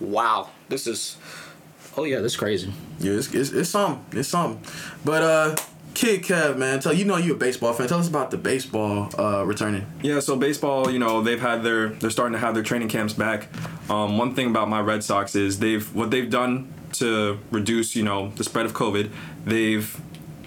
[0.00, 1.16] wow, this is.
[1.98, 2.72] Oh yeah, that's crazy.
[3.00, 4.20] Yeah, it's, it's it's something.
[4.20, 4.62] It's something.
[5.04, 5.56] But uh,
[5.94, 7.88] Kid Kev, man, tell you know you a baseball fan.
[7.88, 9.84] Tell us about the baseball uh returning.
[10.00, 13.14] Yeah, so baseball, you know, they've had their they're starting to have their training camps
[13.14, 13.48] back.
[13.90, 18.04] Um, one thing about my Red Sox is they've what they've done to reduce, you
[18.04, 19.10] know, the spread of COVID.
[19.44, 20.00] They've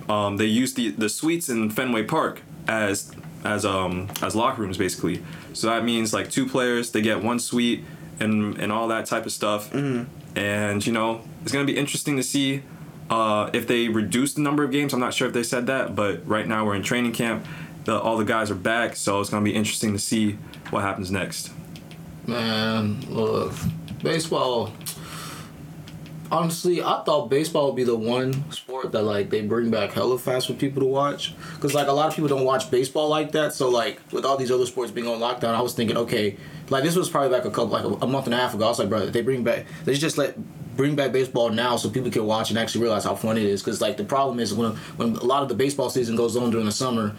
[0.10, 3.12] um, they used the the suites in Fenway Park as
[3.44, 5.22] as um as locker rooms basically.
[5.52, 7.84] So that means like two players they get one suite
[8.22, 9.70] and and all that type of stuff.
[10.34, 12.64] And you know, it's gonna be interesting to see
[13.10, 14.94] uh, if they reduce the number of games.
[14.94, 17.46] I'm not sure if they said that, but right now we're in training camp.
[17.84, 20.34] The, all the guys are back, so it's gonna be interesting to see
[20.70, 21.52] what happens next.
[22.28, 23.54] Man, look,
[24.04, 24.74] baseball.
[26.32, 30.18] Honestly, I thought baseball would be the one sport that like they bring back hella
[30.18, 31.34] fast for people to watch.
[31.60, 33.54] Cause like a lot of people don't watch baseball like that.
[33.54, 36.38] So like with all these other sports being on lockdown, I was thinking, okay,
[36.70, 38.64] like this was probably like a couple, like a, month and a half ago.
[38.64, 40.38] I was like, bro, if they bring back, they just let
[40.82, 43.62] bring back baseball now so people can watch and actually realize how fun it is.
[43.62, 46.50] Because like the problem is when when a lot of the baseball season goes on
[46.50, 47.16] during the summer,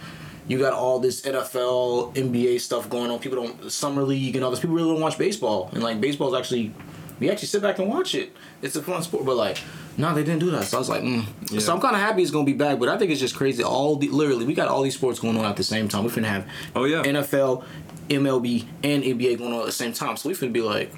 [0.49, 3.21] you got all this NFL, NBA stuff going on.
[3.21, 4.59] People don't summer league and all this.
[4.59, 6.75] People really don't watch baseball, and like baseball's actually
[7.21, 8.33] we actually sit back and watch it.
[8.63, 9.59] It's a fun sport, but like.
[9.97, 10.65] No, they didn't do that.
[10.65, 11.25] So I was like, mm.
[11.51, 11.61] Yeah.
[11.61, 13.63] so I'm kind of happy it's gonna be back, but I think it's just crazy.
[13.63, 16.03] All the literally, we got all these sports going on at the same time.
[16.03, 17.03] We finna have Oh, yeah.
[17.03, 17.63] NFL,
[18.09, 20.17] MLB, and NBA going on at the same time.
[20.17, 20.91] So we finna be like,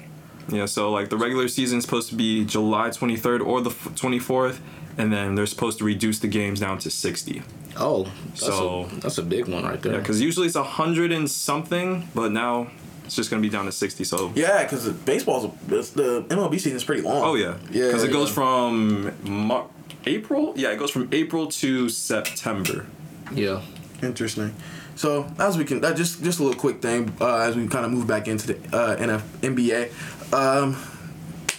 [0.49, 3.89] Yeah, so like the regular season is supposed to be July 23rd or the f-
[3.95, 4.59] 24th,
[4.97, 7.41] and then they're supposed to reduce the games down to 60.
[7.77, 9.93] oh, that's So- a, that's a big one right there.
[9.93, 12.67] Yeah, because usually it's 100 and something, but now
[13.05, 14.03] it's just gonna be down to 60.
[14.03, 17.21] So Yeah, because baseball's it's, the MLB season is pretty long.
[17.23, 17.87] oh yeah, yeah.
[17.87, 18.33] because it goes yeah.
[18.35, 19.67] from Mar-
[20.05, 20.53] April.
[20.55, 22.85] Yeah, it goes from April to September.
[23.33, 23.61] yeah.
[24.03, 24.53] Interesting.
[24.97, 27.85] So as we can, that just just a little quick thing uh, as we kind
[27.85, 29.89] of move back into the uh, NF, NBA.
[30.35, 30.77] Um,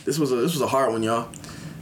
[0.04, 1.28] this was a this was a hard one, y'all.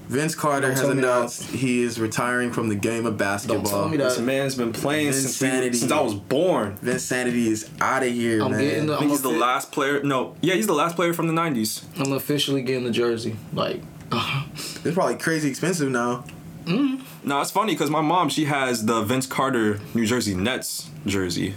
[0.07, 0.99] Vince Carter has tell that.
[0.99, 3.63] announced he is retiring from the game of basketball.
[3.63, 4.11] Don't tell me that.
[4.11, 5.77] This man's been playing since, we- Insanity.
[5.79, 6.77] since I was born.
[6.83, 8.61] Vinsanity is out of here, I'm man.
[8.61, 10.03] getting the- I think he's the I'm last player.
[10.03, 11.85] No, yeah, he's the last player from the 90s.
[11.99, 13.37] I'm officially getting the jersey.
[13.55, 13.81] Like,
[14.13, 16.25] it's probably crazy expensive now.
[16.67, 21.55] No, it's funny because my mom she has the Vince Carter New Jersey Nets jersey.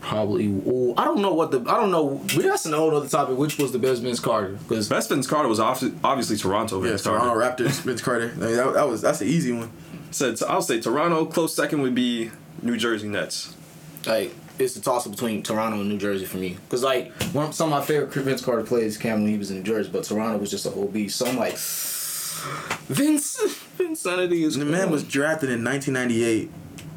[0.00, 0.46] Probably.
[0.46, 1.60] Ooh, I don't know what the.
[1.60, 2.20] I don't know.
[2.36, 3.36] We that's an whole other topic.
[3.38, 4.58] Which was the best Vince Carter?
[4.68, 7.64] Because Best Vince Carter was obvi- obviously Toronto Yeah, Vince Toronto Carter.
[7.64, 8.32] Raptors, Vince Carter.
[8.36, 9.70] I mean, that, that was that's the easy one.
[10.10, 11.24] Said I'll say Toronto.
[11.26, 12.30] Close second would be
[12.62, 13.54] New Jersey Nets.
[14.06, 16.56] like it's a toss up between Toronto and New Jersey for me.
[16.64, 19.58] Because like one, some of my favorite Vince Carter plays came when he was in
[19.58, 21.16] New Jersey, but Toronto was just a whole beast.
[21.16, 21.56] So I'm like,
[22.88, 23.36] Vince,
[23.78, 26.50] Vinsanity is The man was drafted in 1998,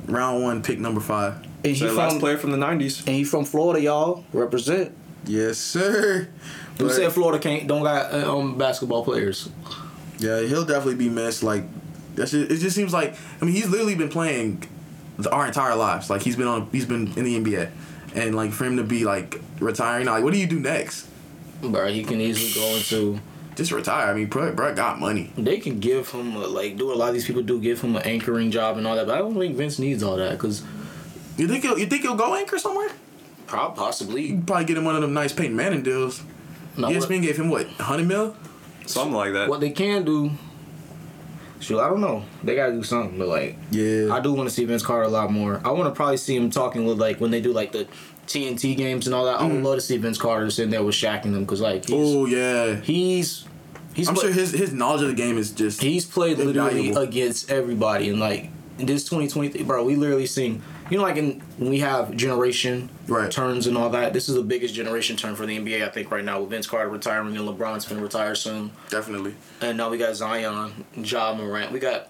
[0.08, 1.36] round one, pick number five.
[1.64, 3.06] And he last from player from the '90s.
[3.08, 4.96] and he from Florida, y'all represent.
[5.26, 6.28] Yes, sir.
[6.78, 9.50] Who But- said Florida can't don't got uh, um basketball players?
[10.20, 11.42] Yeah, he'll definitely be missed.
[11.44, 11.64] Like,
[12.16, 14.64] that's just, it just seems like I mean he's literally been playing
[15.18, 16.10] the, our entire lives.
[16.10, 17.70] Like he's been on he's been in the NBA,
[18.16, 21.08] and like for him to be like retiring, like what do you do next?
[21.62, 23.20] Bro, he can easily go into.
[23.56, 24.08] Just retire.
[24.08, 25.32] I mean, bro, bro got money.
[25.38, 27.96] They can give him a, like do a lot of these people do, give him
[27.98, 29.06] an anchoring job and all that.
[29.06, 30.64] But I don't think Vince needs all that because
[31.38, 32.90] You think he'll you think he'll go anchor somewhere?
[33.52, 34.22] probably possibly.
[34.28, 36.24] You probably get him one of them nice Peyton Manning deals.
[36.78, 38.36] No, what, ESPN gave him what, hundred mil?
[38.86, 39.50] Something like that.
[39.50, 40.32] what they can do.
[41.60, 42.24] Shoot, I don't know.
[42.44, 44.14] They gotta do something, but like Yeah.
[44.14, 45.62] I do want to see Vince Carter a lot more.
[45.64, 47.88] I want to probably see him talking with like when they do like the
[48.26, 49.40] TNT games and all that.
[49.40, 49.64] I would mm.
[49.64, 52.76] love to see Vince Carter sitting there with Shaq and them because like Oh yeah.
[52.78, 53.46] he's
[53.94, 56.92] he's I'm pla- sure his his knowledge of the game is just He's played literally
[56.92, 60.64] against everybody, and like in this 2023, bro, we literally seen.
[60.92, 63.32] You know, like in when we have generation Right.
[63.32, 64.14] turns and all that.
[64.14, 66.68] This is the biggest generation turn for the NBA, I think, right now with Vince
[66.68, 71.72] Carter retiring and LeBron's gonna retire soon, definitely and now we got Zion, Ja Morant.
[71.72, 72.10] We got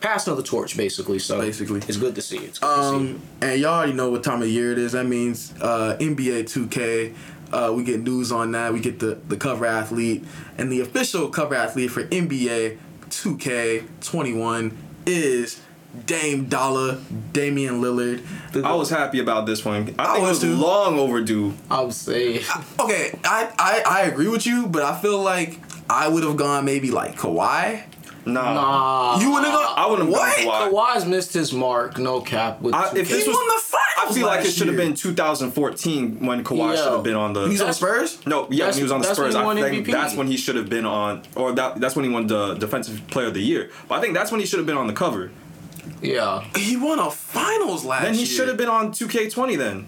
[0.00, 1.18] passing of the torch, basically.
[1.20, 1.80] So Basically.
[1.86, 2.38] it's good to see.
[2.38, 2.88] It's good to see.
[2.96, 4.92] Um, and y'all already know what time of year it is.
[4.92, 7.14] That means uh, NBA 2K.
[7.52, 8.72] Uh, we get news on that.
[8.72, 10.24] We get the, the cover athlete.
[10.58, 12.76] And the official cover athlete for NBA
[13.08, 14.72] 2K21
[15.06, 15.60] is
[16.04, 16.98] Dame Dollar,
[17.32, 18.22] Damian Lillard.
[18.64, 19.94] I was happy about this one.
[19.98, 20.54] I I think it was was too.
[20.56, 21.54] long overdue.
[21.70, 22.42] I would say
[22.80, 26.64] Okay, I, I, I agree with you, but I feel like I would have gone
[26.64, 27.82] maybe like Kawhi.
[28.24, 28.54] Nah.
[28.54, 29.20] nah.
[29.20, 29.74] You wouldn't have gone?
[29.76, 30.36] I wouldn't have What?
[30.44, 30.96] gone Kawhi.
[30.96, 31.96] Kawhi's missed his mark.
[31.98, 32.74] No cap with.
[32.74, 32.96] I- 2K.
[32.96, 36.26] if He this was- won the finals I feel like it should have been 2014
[36.26, 36.76] when Kawhi Yo.
[36.76, 37.46] should have been on the.
[37.48, 38.18] He's on Spurs?
[38.26, 39.56] No, yeah, when he was on the that's when Spurs.
[39.58, 39.92] he I think MVP.
[39.92, 43.00] that's when he should have been on, or that that's when he won the Defensive
[43.08, 43.70] Player of the Year.
[43.88, 45.30] But I think that's when he should have been on the cover.
[46.02, 48.10] Yeah, He won a finals last year.
[48.10, 48.26] Then he year.
[48.28, 49.86] should have been on 2K20 then.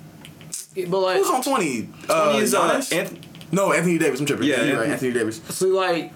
[0.91, 1.89] but like Who's on 20?
[2.09, 3.17] Uh, 20 is uh, Anth-
[3.53, 4.21] no, Anthony Davis.
[4.21, 4.47] I'm tripping.
[4.47, 4.91] Yeah, Yeah, you're right.
[4.91, 5.43] Anthony- Anthony Davis.
[5.57, 6.13] See, like,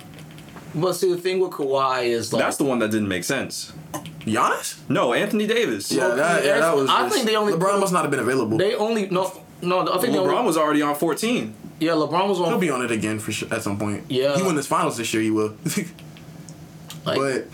[0.74, 3.72] but see, the thing with Kawhi is like that's the one that didn't make sense.
[4.20, 4.78] Giannis?
[4.89, 5.91] No, Anthony Davis.
[5.91, 6.89] Yeah, that, yeah, that was.
[6.89, 8.57] I just- think they only LeBron must not have been available.
[8.59, 9.80] they only no no.
[9.93, 11.55] I think they LeBron only, was already on 14.
[11.80, 11.93] yeah.
[11.93, 12.49] LeBron was on.
[12.49, 14.05] He'll be on it again for sure at some point.
[14.09, 14.37] Yeah.
[14.37, 15.22] he won his finals this year.
[15.22, 15.57] He will.
[17.05, 17.47] like, but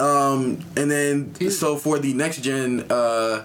[0.00, 3.44] um, and then He's- so for the next gen, uh,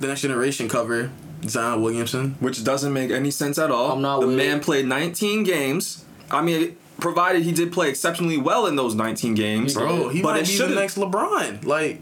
[0.00, 1.10] the next generation cover,
[1.46, 2.36] Zion Williamson.
[2.40, 3.92] which doesn't make any sense at all.
[3.92, 4.62] I'm not the man it.
[4.62, 6.04] played 19 games.
[6.30, 9.74] I mean, provided he did play exceptionally well in those 19 games.
[9.74, 11.64] Bro, he but might it be the should've- next LeBron.
[11.66, 12.00] Like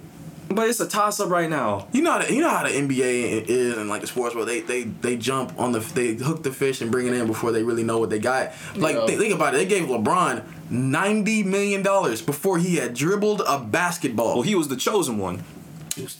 [0.53, 1.87] But it's a toss up right now.
[1.93, 4.49] you know, how the, you know how the NBA is and like the sports world.
[4.49, 7.51] They they they jump on the they hook the fish and bring it in before
[7.53, 8.53] they really know what they got.
[8.77, 9.07] Like Yeah.
[9.07, 9.59] th- think about it.
[9.59, 14.35] They gave LeBron ninety million dollars before he had dribbled a basketball.
[14.35, 15.43] Well, he was the chosen one.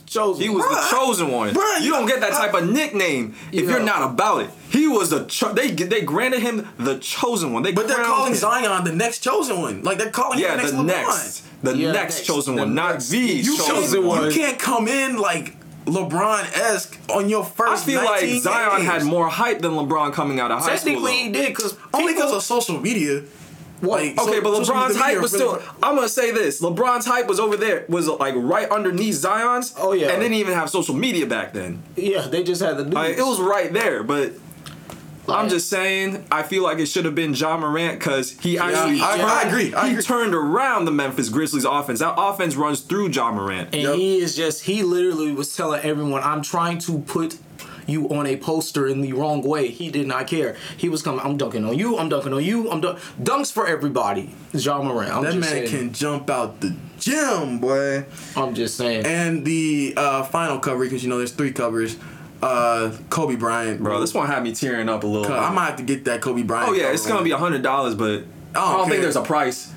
[0.05, 0.43] Chosen.
[0.43, 0.91] He was Bruh.
[0.91, 1.55] the chosen one.
[1.55, 3.71] Bruh, you don't get that type of nickname if Yeah.
[3.71, 4.51] you're not about it.
[4.71, 7.63] He was the cho- they they granted him the chosen one.
[7.63, 8.39] They But they're calling him.
[8.39, 9.83] Zion the next chosen one.
[9.83, 10.87] Like they're calling Yeah, him the next the LeBron.
[10.87, 14.25] next, the Yeah, next next- chosen the one, not next- the You chosen can't, one.
[14.27, 17.61] you can't come in like LeBron esque on your first.
[17.61, 17.85] I first.
[17.87, 18.91] feel like Zion games.
[18.91, 20.93] had more hype than LeBron coming out of high school.
[20.93, 23.23] Technically, he did because only because of social media.
[23.83, 25.63] Like, Okay, so- but LeBron's media hype was really- still.
[25.83, 29.73] I'm gonna say this: LeBron's hype was over there, was like right underneath Zion's.
[29.79, 30.09] Oh, yeah.
[30.09, 31.83] and they didn't even have social media back then.
[31.97, 32.95] yeah, they just had the news.
[32.95, 34.33] Like, it was right there, but.
[35.29, 39.01] I'm just saying, I feel like it should have been Ja Morant because he actually
[39.01, 40.03] I- I agree, I he agree.
[40.03, 42.01] turned around the Memphis Grizzlies offense.
[42.01, 43.69] That offense runs through Ja Morant.
[43.73, 43.95] And Yep.
[43.95, 47.37] he is just he literally was telling everyone, I'm trying to put
[47.91, 49.69] you on a poster in the wrong way.
[49.69, 50.57] He did not care.
[50.77, 53.67] He was coming, I'm dunking on you, I'm dunking on you, I'm dunk dunks for
[53.67, 54.31] everybody.
[54.53, 55.13] Ja Morant.
[55.13, 55.69] I'm That just man saying.
[55.69, 58.05] can jump out the gym, boy.
[58.37, 59.05] I'm just saying.
[59.07, 61.97] And the uh, final cover, because you know there's three covers.
[62.43, 65.31] Uh, Kobe Bryant, Bro, this one had me tearing up a little.
[65.31, 66.71] I might have to get that Kobe Bryant.
[66.71, 68.25] Oh yeah, cover it's gonna be a hundred dollars, but
[68.55, 69.73] I don't don't, think there's a price.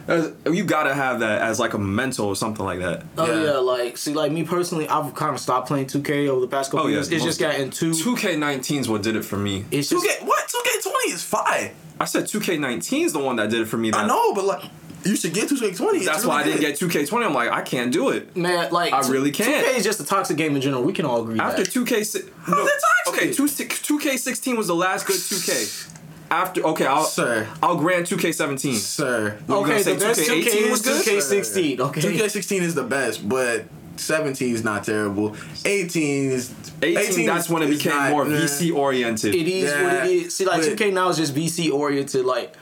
[0.52, 3.04] You gotta have that as like a mental or something like that.
[3.18, 3.44] Oh Yeah.
[3.52, 3.58] yeah.
[3.58, 6.86] like see, like me personally, I've kind of stopped playing 2K over the past couple
[6.86, 7.12] Oh yeah, years.
[7.12, 7.92] It's just gotten too.
[7.92, 9.66] 2K19 is what did it for me.
[9.72, 10.48] It's Two just K what?
[10.48, 11.72] Two K twenty is fine.
[12.00, 13.92] I said 2K19 is the one that did it for me.
[13.94, 14.64] I know, but like
[15.06, 16.04] you should get two K twenty.
[16.06, 17.26] That's why I didn't get 2K20.
[17.26, 18.36] I'm like, I can't do it.
[18.36, 19.66] man, like I really can't.
[19.68, 20.82] 2K is just a toxic game in general.
[20.82, 21.40] We can all agree.
[21.40, 21.72] After that.
[21.72, 23.24] 2K, si- How's that toxic?
[23.24, 25.90] okay, 2, 2K16 was the last good 2K.
[26.34, 27.48] After okay, I'll Sir.
[27.62, 28.74] I'll grant 2K17.
[28.74, 29.38] Sir.
[29.42, 31.06] You gonna okay, the best 2K18 2K was good?
[31.06, 31.80] 2K16.
[31.80, 32.02] Okay.
[32.02, 33.66] Two K sixteen is the best, but
[33.98, 35.36] seventeen is not terrible.
[35.64, 38.36] Eighteen is 18, that's is- when it is became not- more nah.
[38.36, 39.36] VC oriented.
[39.36, 40.36] It is Yeah, what it is.
[40.36, 42.26] See, like but- 2K now is just VC oriented.
[42.26, 42.56] Like,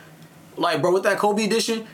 [0.58, 1.86] like bro, with that Kobe edition,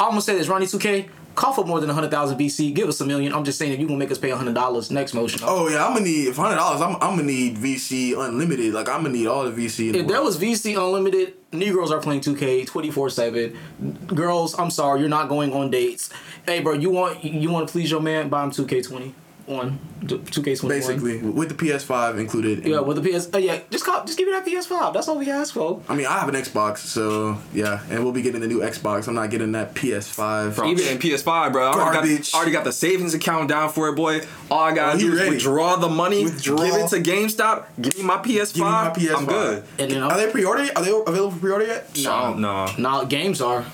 [0.00, 2.74] I'm gonna say this: Ronnie 2K, call for more than hundred thousand VC.
[2.74, 3.32] Give us a million.
[3.32, 5.40] I'm just saying if you gonna make us pay hundred dollars next motion.
[5.44, 6.80] Oh yeah, I'm gonna need for hundred dollars.
[6.80, 8.72] I'm, I'm gonna need VC unlimited.
[8.74, 9.86] Like I'm gonna need all the VC.
[9.86, 13.58] In the If there was VC unlimited, Negroes are playing 2K 24 seven.
[14.06, 16.10] Girls, I'm sorry, you're not going on dates.
[16.46, 18.28] Hey, bro, you want you want to please your man?
[18.28, 19.12] Buy him 2K
[19.46, 20.68] 20 one, 2K 21.
[20.68, 22.64] basically with the PS5 included.
[22.66, 23.28] Yeah, with the PS.
[23.32, 24.92] Uh, yeah, just call, just give me that PS5.
[24.92, 25.80] That's all we ask for.
[25.88, 29.08] I mean, I have an Xbox, so yeah, and we'll be getting the new Xbox.
[29.08, 30.56] I'm not getting that PS5.
[30.56, 31.70] Bro, I'm PS5, bro.
[31.70, 34.20] I already got, already got the savings account down for it, boy.
[34.50, 35.30] All I gotta Oh, he do is ready.
[35.30, 36.56] withdraw the money, Withdraw.
[36.64, 38.56] give it to GameStop, give me my PS5.
[38.56, 39.16] Me my PS5.
[39.16, 39.64] I'm good.
[39.78, 40.68] And then Are I'm, they pre-order?
[40.76, 41.98] Are they available for pre-order yet?
[42.02, 42.68] No, no.
[42.78, 43.64] now games are.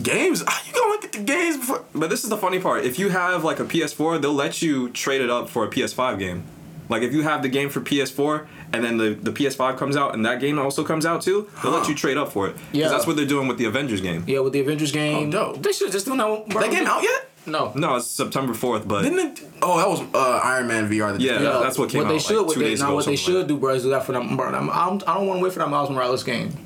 [0.00, 0.42] Games?
[0.46, 1.84] Ah, You gonna get the games before?
[1.94, 2.84] But this is the funny part.
[2.84, 6.18] If you have like a PS4, they'll let you trade it up for a PS5
[6.18, 6.44] game.
[6.88, 10.14] Like if you have the game for PS4 and then the, the PS5 comes out
[10.14, 12.54] and that game also comes out too, they'll let you trade up for it.
[12.54, 12.88] Because Yeah.
[12.88, 14.24] that's what they're doing with the Avengers game.
[14.26, 15.28] Yeah, with the Avengers game.
[15.28, 15.62] Oh, dope.
[15.62, 16.48] They should just do that.
[16.48, 17.28] That game out yet?
[17.46, 17.72] No.
[17.74, 19.42] No, it's September 4th, but Didn't it?
[19.62, 21.12] Oh, that was uh, Iron Man VR.
[21.12, 21.38] that- Yeah.
[21.62, 23.04] that's what came what out, they like, should, what two they, days now ago, what
[23.06, 24.36] they should like do, bro, is do that for them.
[24.36, 26.56] Bro, I'm, I'm, I don't want to wait for that Miles Morales game.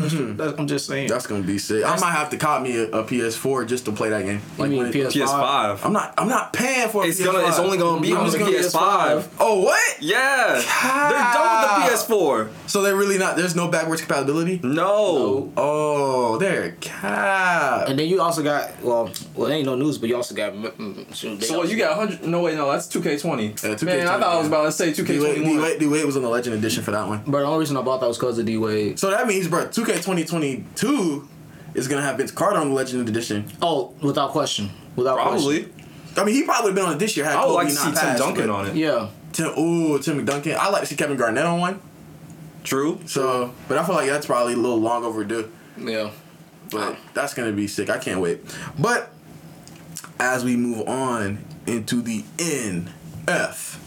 [0.00, 0.60] That's, mm-hmm.
[0.60, 1.08] I'm just saying.
[1.08, 1.84] That's gonna be sick.
[1.84, 4.40] I might have to cop me a, a PS4 just to play that game.
[4.58, 5.26] you mean when it- PS5?
[5.26, 5.84] PS5.
[5.84, 6.14] I'm not.
[6.18, 7.04] I'm not paying for.
[7.04, 7.24] A It's PS5.
[7.24, 7.48] gonna.
[7.48, 8.70] It's only gonna be I'm on the PS5.
[8.72, 9.28] PS5.
[9.40, 9.96] Oh what?
[10.02, 11.47] Yeah, they're done with the
[12.06, 12.48] PS4.
[12.66, 13.36] So they're really not.
[13.36, 14.60] There's no backwards compatibility.
[14.62, 15.52] No.
[15.56, 17.88] Oh, they're cap.
[17.88, 20.52] And then you also got well, well, ain't no news, but you also got.
[20.52, 22.26] mm, mm, shoot, So You got 100?
[22.28, 23.62] No wait, no, that's 2K20.
[23.62, 25.62] Yeah, 2K20, Man, I thought I was about to say D Wade, D 2K21.
[25.62, 27.22] Wade, D Wade was on the Legend Edition for that one.
[27.26, 28.98] But the only reason I bought that was because of D Wade.
[28.98, 31.28] So that means, bro, 2K 2022
[31.74, 33.50] is gonna have Vince Carter on the Legend Edition.
[33.62, 35.64] Oh, without question, without Probably.
[35.64, 35.74] question.
[36.16, 37.26] I mean, he probably been on it this year.
[37.26, 38.74] Had I would Kobe like to not see Tim passed, Duncan on it.
[38.76, 39.08] Yeah.
[39.32, 40.56] Tim, ooh, Tim McDuncan.
[40.56, 41.80] I like to see Kevin Garnett on one.
[42.68, 43.00] True.
[43.06, 45.50] So, but I feel like that's probably a little long overdue.
[45.78, 46.10] Yeah.
[46.70, 47.88] But that's gonna be sick.
[47.88, 48.42] I can't wait.
[48.78, 49.10] But
[50.20, 53.78] as we move on into the NFL,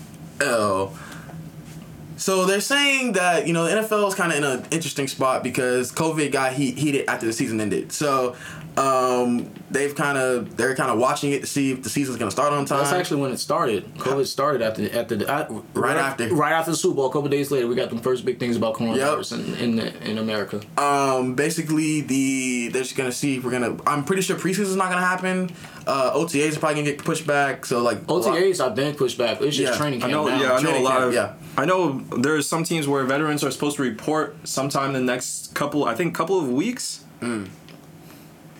[2.17, 5.43] so they're saying that you know the NFL is kind of in an interesting spot
[5.43, 7.91] because COVID got heat, heated after the season ended.
[7.91, 8.35] So
[8.81, 12.31] um, they've kind of they're kind of watching it to see if the season's gonna
[12.31, 12.79] start on time.
[12.79, 13.93] That's actually when it started.
[13.95, 16.33] COVID started after after the, at, right, after.
[16.33, 17.05] right after the Super Bowl.
[17.09, 20.09] A couple days later, we got the first big things about coronavirus in in, the,
[20.09, 20.61] in America.
[20.77, 23.77] um, basically the they're just gonna see if we're gonna.
[23.85, 25.51] I'm pretty sure preseason's not gonna happen.
[25.85, 27.65] Uh, OTAs are probably gonna get pushed back.
[27.65, 29.41] So like OTAs have been pushed back.
[29.41, 29.77] It's just Yeah.
[29.77, 30.27] training I camp know.
[30.27, 30.41] now.
[30.41, 31.13] Yeah, I know a lot camp, of.
[31.13, 31.33] yeah.
[31.57, 35.53] I know there's some teams where veterans are supposed to report sometime in the next
[35.53, 35.85] couple.
[35.85, 37.03] I think couple of weeks.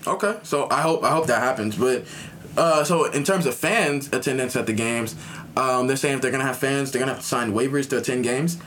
[0.08, 1.76] Okay, so I hope I hope that happens.
[1.76, 2.06] But
[2.58, 5.16] uh, so in terms of fans attendance at the games,
[5.56, 7.98] um, they're saying if they're gonna have fans, they're gonna have to sign waivers to
[7.98, 8.58] attend games.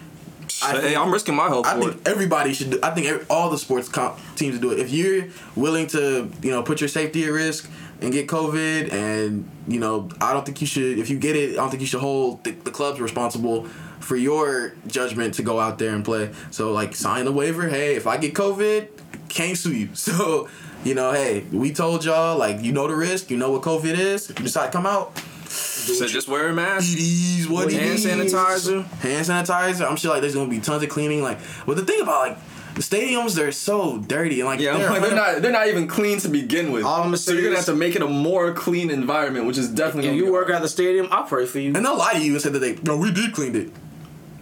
[0.62, 2.08] I hey, think- I'm risking my health I think it.
[2.08, 2.70] everybody should.
[2.70, 4.78] Do, I think every, all the sports comp teams do it.
[4.78, 5.26] If you're
[5.56, 7.68] willing to, you know, put your safety at risk,
[8.00, 10.98] and get COVID, and you know, I don't think you should.
[10.98, 13.64] If you get it, I don't think you should hold the, the clubs responsible
[14.00, 16.30] for your judgment to go out there and play.
[16.50, 17.68] So like, sign the waiver.
[17.68, 18.88] Hey, if I get COVID,
[19.28, 19.88] can't sue you.
[19.94, 20.48] So.
[20.84, 23.98] You know, hey, we told y'all, like, you know the risk, you know what COVID
[23.98, 24.28] is.
[24.30, 25.16] If you decide to come out,
[25.48, 26.92] So just wear a mask.
[26.92, 28.04] it is what it Hand is.
[28.06, 28.84] sanitizer.
[29.00, 29.88] Hand sanitizer.
[29.88, 31.22] I'm sure like there's gonna be tons of cleaning.
[31.22, 32.38] Like, but the thing about like
[32.74, 35.86] the stadiums, they're so dirty and like Yeah, they're, like, they're not they're not even
[35.86, 36.84] clean to begin with.
[36.84, 39.68] All I'm so you're gonna have to make it a more clean environment, which is
[39.68, 40.10] definitely.
[40.10, 40.56] If you work hard.
[40.56, 41.72] at the stadium, I pray for you.
[41.74, 43.70] and they'll lie to you and say that they no we did cleaned it.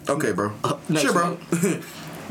[0.09, 0.53] Okay, bro.
[0.89, 1.39] next sure, bro.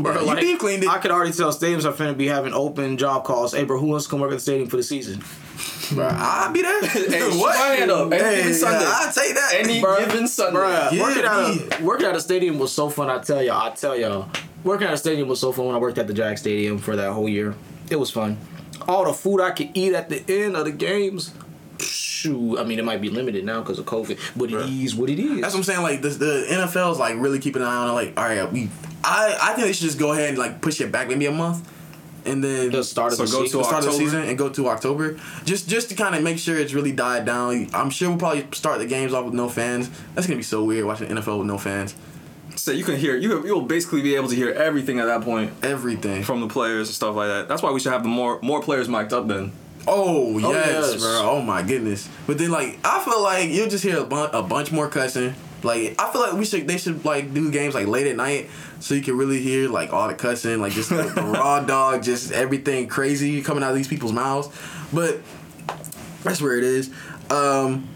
[0.03, 0.89] Bro, Yeah, like, you deep cleaned it.
[0.89, 3.53] I could already tell stadiums are finna be having open job calls.
[3.53, 5.19] Hey, bro, who wants to come work at the stadium for the season?
[5.93, 6.15] bro, hmm.
[6.17, 6.81] I'll be there.
[6.85, 8.11] Hey, shoot my up.
[8.13, 8.79] Any Hey, given Sunday.
[8.83, 9.51] yeah, I'll take that.
[9.55, 9.99] Any Bruh.
[10.09, 10.59] given Sunday.
[10.59, 13.09] Bruh, Yeah, working, at a, working at a stadium was so fun.
[13.09, 13.61] I tell y'all.
[13.61, 14.29] I tell y'all.
[14.63, 16.95] Working at a stadium was so fun when I worked at the Jag Stadium for
[16.95, 17.55] that whole year.
[17.89, 18.37] It was fun.
[18.87, 21.33] All the food I could eat at the end of the games.
[22.21, 24.97] Shoot, I mean it might be limited now because of COVID, but it is Bruh.
[24.99, 25.41] what it is.
[25.41, 25.81] That's what I'm saying.
[25.81, 27.93] Like the, the NFL's like really keeping an eye on it.
[27.93, 28.69] Like, all right, we.
[29.03, 31.31] I I think they should just go ahead and like push it back maybe a
[31.31, 31.67] month,
[32.25, 33.51] and then the start of So the go season.
[33.51, 36.21] to the start of the season and go to October, just just to kind of
[36.21, 37.69] make sure it's really died down.
[37.73, 39.89] I'm sure we'll probably start the games off with no fans.
[40.13, 41.95] That's gonna be so weird watching NFL with no fans.
[42.55, 45.51] So you can hear you you'll basically be able to hear everything at that point
[45.63, 46.21] Everything.
[46.21, 47.47] from the players and stuff like that.
[47.47, 49.51] That's why we should have the more more players mic'd up then.
[49.87, 51.01] Oh yes, yes.
[51.01, 51.21] bro.
[51.23, 52.09] Oh my goodness.
[52.27, 55.33] But then like I feel like you'll just hear a, bun- a bunch more cussing.
[55.63, 58.49] Like I feel like we should they should like do games like late at night
[58.79, 62.03] so you can really hear like all the cussing, like just the, the raw dog,
[62.03, 64.49] just everything crazy coming out of these people's mouths.
[64.91, 65.21] But
[66.23, 66.91] that's where it is.
[67.29, 67.87] Um,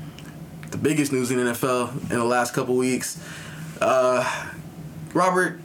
[0.71, 3.21] the biggest news in the NFL in the last couple weeks.
[3.81, 4.51] Uh,
[5.13, 5.59] Robert,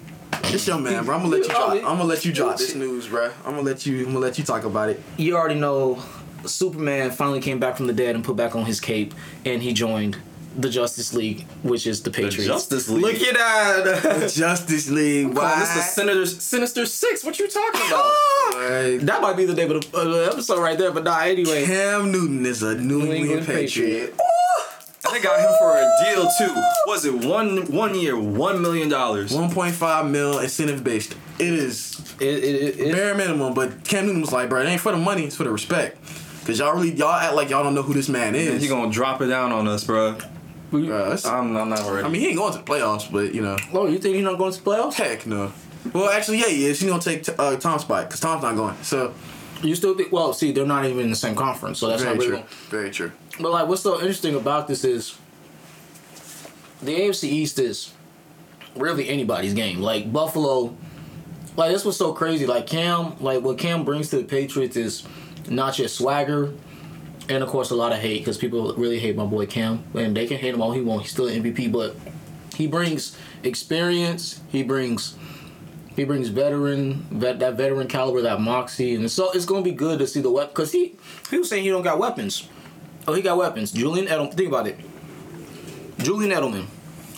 [0.45, 1.17] it's your man, bro.
[1.17, 1.71] I'm gonna let you drop.
[1.71, 3.31] I'm gonna let you drop this news, bro.
[3.45, 3.99] I'm gonna let you.
[3.99, 5.01] I'm gonna let you talk about it.
[5.17, 6.03] you already know
[6.47, 9.15] Superman finally came back from the dead and put back on his cape
[9.45, 10.17] and he joined
[10.57, 12.45] the Justice League, which is the Patriots.
[12.47, 13.03] Justice League?
[13.03, 14.21] Look at that.
[14.21, 15.35] The Justice League.
[15.35, 15.61] Calling Why?
[15.61, 17.25] this the Sinister Sinister Six.
[17.25, 18.05] What you talking about?
[18.53, 18.99] Why?
[19.03, 21.65] that might be the name of the, uh, episode right there, but nah, anyway.
[21.65, 24.11] Cam Newton is a New, England, England Patriot.
[24.11, 24.21] And
[25.13, 26.55] they got him for a deal too.
[26.87, 29.33] Was it one one year, one million dollars?
[29.33, 31.15] 1.5 mil incentive based.
[31.39, 34.81] It is It, it, it, bare minimum, but Cam Newton was like, bro, it ain't
[34.81, 35.99] for the money, it's for the respect.
[36.45, 38.63] Cause y'all really y'all act like y'all don't know who this man And is.
[38.63, 40.17] he gonna drop it down on us, bro.
[40.73, 42.07] Bruh, I'm, I'm not ready.
[42.07, 44.25] I mean, he ain't going to the playoffs, but you know, oh, you think he's
[44.25, 44.95] not going to the playoffs?
[44.95, 45.53] heck no.
[45.93, 46.81] Well, actually, yeah, he is.
[46.81, 48.77] He's gonna take uh, Tom's spot because Tom's not going.
[48.83, 49.13] So
[49.63, 50.13] You still think?
[50.13, 52.43] Well, see, they're not even in the same conference, so that's very not really.
[52.43, 52.49] true.
[52.71, 53.13] Very true.
[53.39, 55.19] But like, what's so interesting about this is
[56.83, 57.93] the AFC East is
[58.75, 59.81] really anybody's game.
[59.81, 60.77] Like Buffalo,
[61.57, 62.47] like this was so crazy.
[62.47, 65.05] Like Cam, like what Cam brings to the Patriots is
[65.49, 66.55] not just swagger,
[67.29, 70.17] and of course a lot of hate because people really hate my boy Cam, and
[70.17, 71.03] they can hate him all he want.
[71.03, 71.97] He's still an MVP, but
[72.55, 74.41] he brings experience.
[74.49, 75.17] He brings.
[76.01, 79.99] He brings veteran, vet, that veteran caliber, that moxie, and so it's gonna be good
[79.99, 80.55] to see the weapon.
[80.55, 80.97] Cause he,
[81.29, 82.49] he was saying he don't got weapons.
[83.07, 83.71] Oh, he got weapons.
[83.71, 84.33] Julian Edelman.
[84.33, 84.79] Think about it.
[85.99, 86.69] Julian Edelman,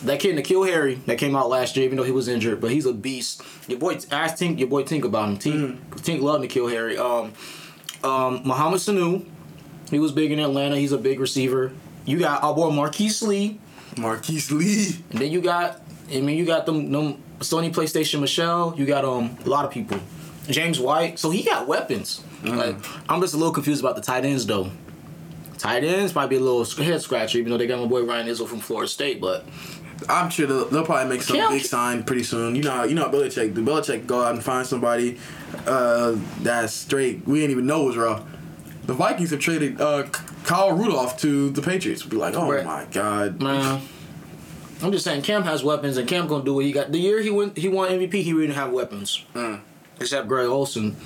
[0.03, 2.73] that kid N'Keal Harry that came out last year, even though he was injured, but
[2.73, 3.41] he's a beast.
[3.69, 5.39] Your boy, ask Tink, your boy Tink about him.
[5.39, 6.99] Tink, Tink loved N'Keal Harry.
[6.99, 7.35] Um,
[8.03, 9.25] um, Mohamed Sanu,
[9.91, 10.77] he was big in Atlanta.
[10.77, 11.71] He's a big receiver.
[12.05, 13.61] You got our boy Marquise Lee,
[13.97, 14.97] Marquise Lee.
[15.11, 15.81] and then you got,
[16.11, 18.75] I mean, you got them, them Sony PlayStation Michel.
[18.77, 19.99] You got um a lot of people.
[20.49, 21.19] James White.
[21.19, 22.23] So he got weapons.
[22.45, 22.77] Like
[23.09, 24.71] I'm just a little confused about the tight ends though.
[25.59, 28.27] Tight ends might be a little head scratcher, even though they got my boy Ryan
[28.27, 29.21] Izzo from Florida State.
[29.21, 29.45] But
[30.09, 32.57] I'm sure they'll, they'll probably make some Cam- big sign pretty soon.
[32.57, 33.65] You know, how- you know how Belichick do.
[33.65, 35.21] Belichick go out and find somebody
[35.67, 37.25] uh, that's straight.
[37.29, 38.25] We didn't even know was raw.
[38.87, 40.03] The Vikings have traded uh,
[40.43, 42.03] Kyle Rudolph to the Patriots.
[42.03, 42.65] Be like, oh Right.
[42.65, 43.41] my god.
[43.41, 43.81] man,
[44.83, 46.91] I'm just saying Cam has weapons, and Cam gonna do what he got.
[46.91, 48.15] The year he went, he won MVP.
[48.15, 49.25] He didn't have weapons,
[50.01, 50.97] except Greg Olsen.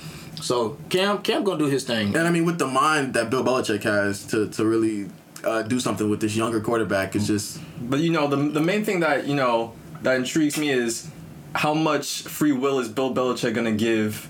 [0.41, 2.15] So Cam, Cam gonna do his thing.
[2.15, 5.09] And I mean, with the mind that Bill Belichick has to to really
[5.43, 8.83] uh, do something with this younger quarterback, it's just But you know, the the main
[8.83, 11.09] thing that you know that intrigues me is
[11.53, 14.27] how much free will is Bill Belichick gonna give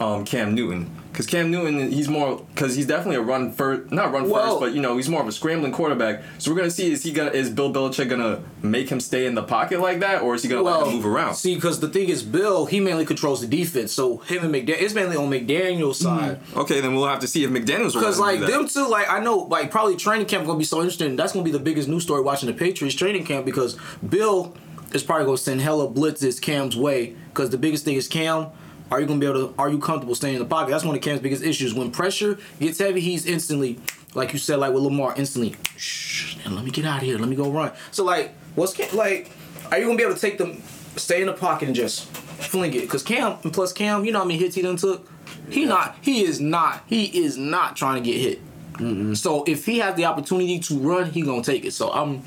[0.00, 0.90] um, Cam Newton?
[1.18, 4.60] Because Cam Newton, he's more because he's definitely a run first, not run Well- first,
[4.60, 6.22] but you know he's more of a scrambling quarterback.
[6.38, 9.34] So we're gonna see is he gonna is Bill Belichick gonna make him stay in
[9.34, 11.34] the pocket like that, or is he gonna let him move around?
[11.34, 13.92] See, because the thing is, Bill he mainly controls the defense.
[13.92, 16.18] So him and McDaniel, it's mainly on McDaniel's mm-hmm.
[16.18, 16.40] side.
[16.54, 19.38] Okay, then we'll have to see if McDaniel's Because like them two, like I know,
[19.38, 21.16] like probably training camp gonna be so interesting.
[21.16, 23.76] That's gonna be the biggest news story watching the Patriots training camp because
[24.08, 24.54] Bill
[24.92, 27.16] is probably gonna send hella blitzes Cam's way.
[27.30, 28.52] Because the biggest thing is Cam.
[28.90, 29.54] Are you gonna be able to?
[29.58, 30.70] Are you comfortable staying in the pocket?
[30.70, 31.74] That's one of Cam's biggest issues.
[31.74, 33.78] When pressure gets heavy, he's instantly
[34.14, 37.18] like you said, like with Lamar, instantly, shh, and let me get out of here.
[37.18, 37.72] Let me go run.
[37.90, 39.30] So like, what's Cam, like?
[39.70, 40.62] Are you gonna be able to take them,
[40.96, 42.88] stay in the pocket and just fling it?
[42.88, 45.10] Cause Cam, and plus Cam, you know how many hits he done took.
[45.50, 45.96] He not.
[46.00, 46.82] He is not.
[46.86, 48.40] He is not trying to get hit.
[48.74, 49.14] Mm-hmm.
[49.14, 51.72] So if he has the opportunity to run, he gonna take it.
[51.72, 52.22] So I'm.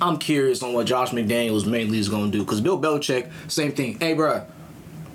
[0.00, 2.44] I'm curious on what Josh McDaniels mainly is gonna do.
[2.44, 4.00] Cause Bill Belichick, same thing.
[4.00, 4.44] Hey, bruh,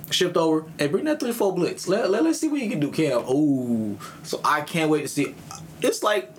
[0.10, 0.66] shift over.
[0.80, 1.88] Hey, bring that three four blitz.
[1.88, 3.24] Let, let us see what you can do, Cam.
[3.30, 5.36] Ooh, so I can't wait to see.
[5.82, 6.32] It's like,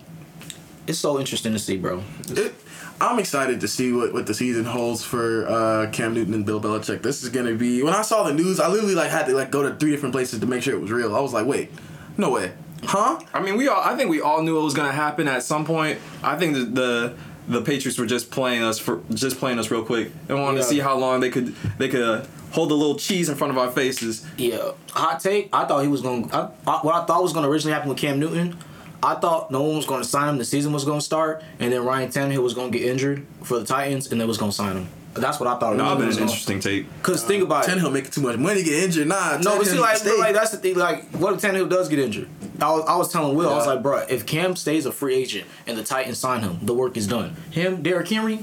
[0.86, 2.02] it's so interesting to see, bro.
[2.30, 2.54] It,
[3.00, 6.60] I'm excited to see what, what the season holds for uh, Cam Newton and Bill
[6.60, 7.02] Belichick.
[7.02, 9.50] This is gonna be when I saw the news, I literally like had to like
[9.50, 11.14] go to three different places to make sure it was real.
[11.14, 11.70] I was like, wait,
[12.16, 12.52] no way,
[12.82, 13.20] huh?
[13.32, 13.80] I mean, we all.
[13.80, 16.00] I think we all knew it was gonna happen at some point.
[16.24, 17.14] I think the the,
[17.46, 20.62] the Patriots were just playing us for just playing us real quick and wanted Yeah.
[20.64, 23.50] to see how long they could they could uh, hold a little cheese in front
[23.52, 24.26] of our faces.
[24.36, 25.48] Yeah, hot take.
[25.52, 26.28] I thought he was going.
[26.30, 28.56] to what I thought was going to originally happen with Cam Newton.
[29.02, 30.38] I thought no one was going to sign him.
[30.38, 33.24] The season was going to start, and then Ryan Tannehill was going to get injured
[33.44, 34.88] for the Titans, and they was going to sign him.
[35.14, 35.76] That's what I thought.
[35.76, 36.86] That would have was an interesting take.
[37.02, 37.70] Cause think about it.
[37.70, 39.08] Tannehill making too much money, get injured.
[39.08, 40.76] Nah, No, but see, like, like that's the thing.
[40.76, 42.28] Like, what if Tannehill does get injured?
[42.60, 45.14] I was, I was telling Will, I was like, bro, if Cam stays a free
[45.14, 47.36] agent and the Titans sign him, the work is done.
[47.50, 48.40] Him, Derrick Henry,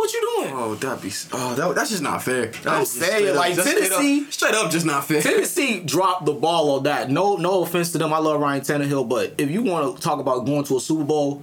[0.00, 0.54] what you doing?
[0.54, 1.12] Oh, that'd be.
[1.32, 2.46] Oh, that, that's just not fair.
[2.46, 5.22] That's I'm saying, straight up- like, just straight Tennessee- up, straight up, just not fair.
[5.22, 7.10] Tennessee dropped the ball on that.
[7.10, 8.12] No, no offense to them.
[8.12, 11.04] I love Ryan Tannehill, but if you want to talk about going to a Super
[11.04, 11.42] Bowl,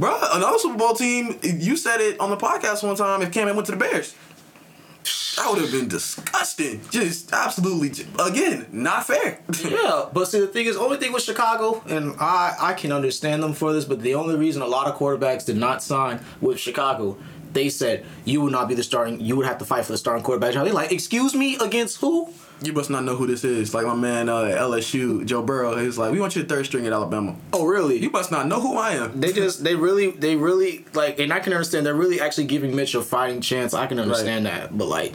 [0.00, 1.38] Bro, another Super Bowl team.
[1.44, 3.22] You said it on the podcast one time.
[3.22, 4.16] If Cam went to the Bears,
[5.36, 6.80] that would have been disgusting.
[6.90, 9.40] Just absolutely, again, not fair.
[9.64, 10.06] yeah.
[10.12, 13.52] But see, the thing is, only thing with Chicago, and I, I can understand them
[13.52, 17.16] for this, but the only reason a lot of quarterbacks did not sign with Chicago,
[17.52, 19.20] they said you would not be the starting.
[19.20, 20.54] You would have to fight for the starting quarterback.
[20.54, 22.32] They like, excuse me, against who?
[22.62, 23.74] You must not know who this is.
[23.74, 25.76] Like my man uh, LSU, Joe Burrow.
[25.76, 27.36] He's like, we want you to third string at Alabama.
[27.52, 27.98] Oh, really?
[27.98, 29.20] You must not know who I am.
[29.20, 32.74] They just they really they really like and I can understand they're really actually giving
[32.74, 33.74] Mitch a fighting chance.
[33.74, 34.76] I can understand that.
[34.76, 35.14] But like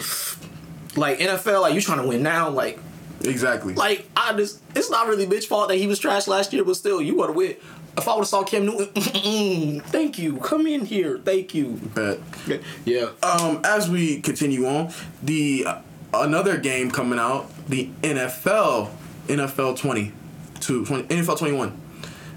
[0.95, 2.79] like NFL, like you trying to win now, like
[3.23, 3.75] Exactly.
[3.75, 6.75] like I just it's not really Mitch's fault that he was trash last year, but
[6.75, 7.55] still you wanna win.
[7.97, 10.37] If I would have saw Cam Newton, thank you.
[10.37, 11.17] Come in here.
[11.17, 11.73] Thank you.
[11.93, 12.19] Bet.
[12.85, 13.09] Yeah.
[13.21, 15.65] Um, as we continue on, the
[16.13, 18.89] another game coming out, the NFL,
[19.27, 20.11] NFL 20,
[20.61, 21.79] to 20 NFL 21,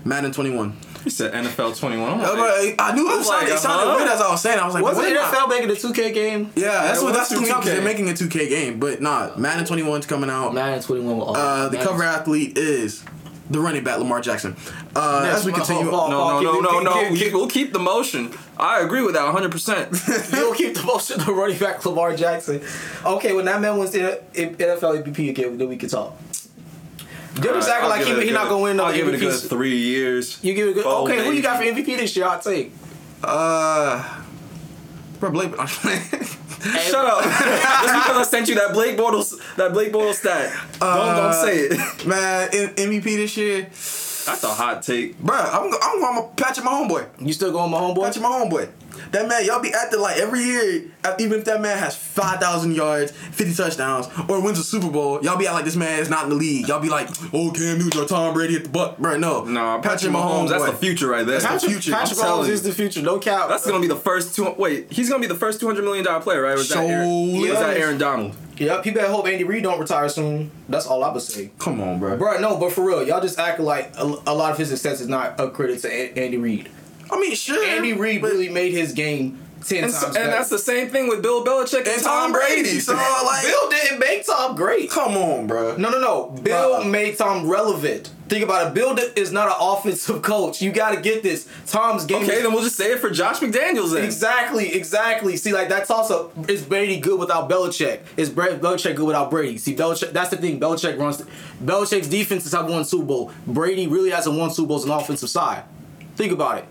[0.04, 0.76] Madden 21.
[1.04, 2.08] You said NFL 21.
[2.14, 3.96] I'm Uh, like, but I knew it, was sounded, like, it sounded huh?
[3.98, 4.58] weird as I was saying.
[4.58, 6.50] I was like, Was what the am NFL making a 2K game?
[6.56, 7.74] Yeah, that's Yeah, what that's coming out because 2K?
[7.76, 8.80] they're making a 2K game.
[8.80, 10.54] But nah, Madden 21's coming out.
[10.54, 13.04] Madden 21 will all Uh, the Madden- cover athlete is
[13.51, 14.57] the running back Lamar Jackson.
[14.97, 16.42] Uh, Next, as we my continue, fault, no, fault.
[16.42, 16.92] no, no, Keep- no, keep- no.
[17.03, 18.32] keep- We, keep- we'll keep the motion.
[18.59, 20.32] I agree with that 100%.
[20.36, 22.62] You'll keep the motion The running back Lamar Jackson.
[23.05, 26.16] Okay, when that man wins the NFL MVP again, then we can talk.
[27.34, 28.95] They're just acting like give he, it a he good- not gonna win no I'll
[28.95, 30.38] give it a good three years.
[30.42, 30.86] You give it a good.
[30.86, 32.26] Okay, who you got for MVP this year?
[32.26, 32.72] I'll take.
[33.24, 34.20] uh,
[35.18, 35.53] bro, Blake.
[36.64, 37.22] Shut up.
[37.24, 40.50] Just because I sent you that Blake Bortles that Blake Bortles stat.
[40.80, 42.06] don't, don't uh, say it.
[42.06, 45.18] Man, M- MVP this year, That's a hot take.
[45.18, 45.36] bro.
[45.36, 47.06] I'm go- I'm going Patrick, my homeboy.
[47.26, 48.04] You still going my homeboy?
[48.04, 48.68] Patrick, my homeboy.
[49.11, 52.74] That man, y'all be acting like every year, uh, even if that man has 5,000
[52.74, 56.09] yards, 50 touchdowns, or wins a Super Bowl, y'all be acting like this man is
[56.11, 56.68] not in the league.
[56.68, 58.99] Y'all be like, oh, Cam Newton or Tom Brady at the buck.
[58.99, 59.45] Bro, no.
[59.45, 60.70] Nah, Patrick Mahomes, that's boy.
[60.70, 61.38] the future right there.
[61.38, 61.92] That's the Patrick, future.
[61.92, 63.03] Patrick I'm Mahomes is the future.
[63.03, 63.49] No cap.
[63.49, 64.51] That's gonna be the first two.
[64.59, 66.57] Wait, he's gonna be the first two hundred million dollar player, right?
[66.57, 67.76] Or is that Aaron, or is that.
[67.76, 68.36] Aaron Donald?
[68.57, 68.84] Yep.
[68.84, 70.51] He better hope Andy Reid don't retire soon.
[70.68, 71.51] That's all I would say.
[71.59, 72.16] Come on, bro.
[72.16, 75.01] Bro, no, but for real, y'all just acting like a, a lot of his success
[75.01, 76.70] is not a credit to A- Andy Reid.
[77.11, 77.62] I mean, sure.
[77.64, 80.30] Andy Reid really made his game ten And, times so, and better.
[80.30, 82.80] that's the same thing with Bill Belichick and, And Tom Brady.
[82.80, 84.90] So, like, Bill didn't make Tom great.
[84.90, 85.76] come on, bro.
[85.76, 86.24] No, no, no.
[86.42, 86.90] Bill Bruh.
[86.90, 88.11] made Tom relevant.
[88.28, 88.74] Think about it.
[88.74, 90.61] Bill is not an offensive coach.
[90.62, 91.46] You got to get this.
[91.66, 92.24] Tom's game.
[92.24, 94.05] Okay, is- then we'll just say it for Josh McDaniels then.
[94.05, 95.36] Exactly, exactly.
[95.36, 98.00] See, like that's also is Brady good without Belichick?
[98.16, 99.57] Is Bre- Belichick good without Brady?
[99.59, 100.12] See, Belichick.
[100.12, 100.59] That's the thing.
[100.61, 101.22] Belichick runs.
[101.62, 103.32] Belichick's defenses have won Super Bowl.
[103.46, 105.64] Brady really hasn't won Super Bowls on the offensive side.
[106.16, 106.64] Think about it.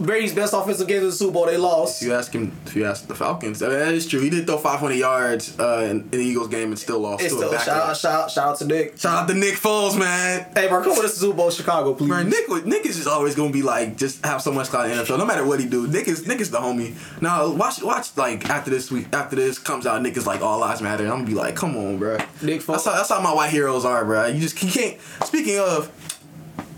[0.00, 2.02] Brady's best offensive game in the Super Bowl, they lost.
[2.02, 4.20] If you ask him, if you ask the Falcons, I mean, that is true.
[4.20, 7.22] He did throw 500 yards uh, in, in the Eagles game and still lost.
[7.22, 8.98] It's to still shout out, shout out, shout out to Nick.
[8.98, 10.46] Shout out to Nick Foles, man.
[10.54, 12.08] Hey, bro, come with us to Super Bowl, Chicago, please.
[12.08, 14.96] Bro, Nick, Nick is just always gonna be like, just have so much clout in
[14.96, 15.86] the NFL, no matter what he do.
[15.86, 16.94] Nick is Nick is the homie.
[17.22, 20.58] Now watch, watch like after this week, after this comes out, Nick is like all
[20.58, 21.04] lives matter.
[21.04, 22.18] I'm gonna be like, come on, bro.
[22.42, 22.66] Nick Foles.
[22.66, 24.26] That's how that's how my white heroes are, bro.
[24.26, 25.00] You just you can't.
[25.24, 25.90] Speaking of,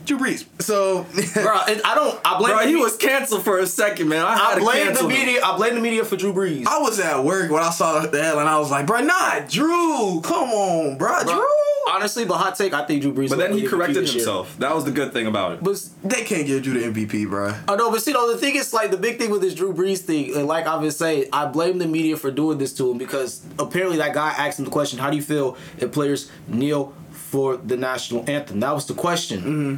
[0.07, 0.45] Drew Brees.
[0.63, 1.03] So,
[1.35, 1.53] bro.
[1.55, 2.21] I don't.
[2.25, 2.55] I blame.
[2.55, 4.25] Bro, the he me- was canceled for a second, man.
[4.25, 5.27] I, had I to blame the cancel him.
[5.27, 5.43] media.
[5.45, 6.67] I blame the media for Drew Brees.
[6.67, 8.47] I was at work when I saw the headline.
[8.47, 10.21] I was like, bro, not Drew.
[10.23, 11.47] Come on, bro, Bro, Drew.
[11.89, 12.75] Honestly, but hot take.
[12.75, 13.29] I think Drew Brees.
[13.29, 14.57] But then he win MVP corrected himself.
[14.59, 15.63] That was the good thing about it.
[15.63, 17.55] But They can't give Drew the MVP, bro.
[17.69, 19.55] Oh, I know, but see, though, the thing is, like, the big thing with this
[19.55, 22.73] Drew Brees thing, and like I've been saying, I blame the media for doing this
[22.75, 25.93] to him because apparently that guy asked him the question, "How do you feel if
[25.93, 29.77] players kneel for the national anthem?" That was the question, mm-hmm.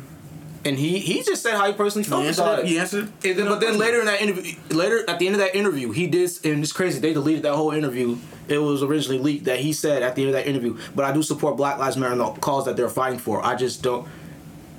[0.65, 2.67] And he he just said how he personally felt He about it?
[2.67, 3.11] He answered?
[3.25, 5.93] And then, but then later in that interview, later at the end of that interview,
[5.93, 6.99] he did, and it's crazy.
[7.01, 8.19] They deleted that whole interview.
[8.49, 11.13] It was originally leaked that he said at the end of that interview, "But I
[11.13, 13.45] do support Black Lives Matter and the cause that they're fighting for.
[13.45, 14.09] I just don't."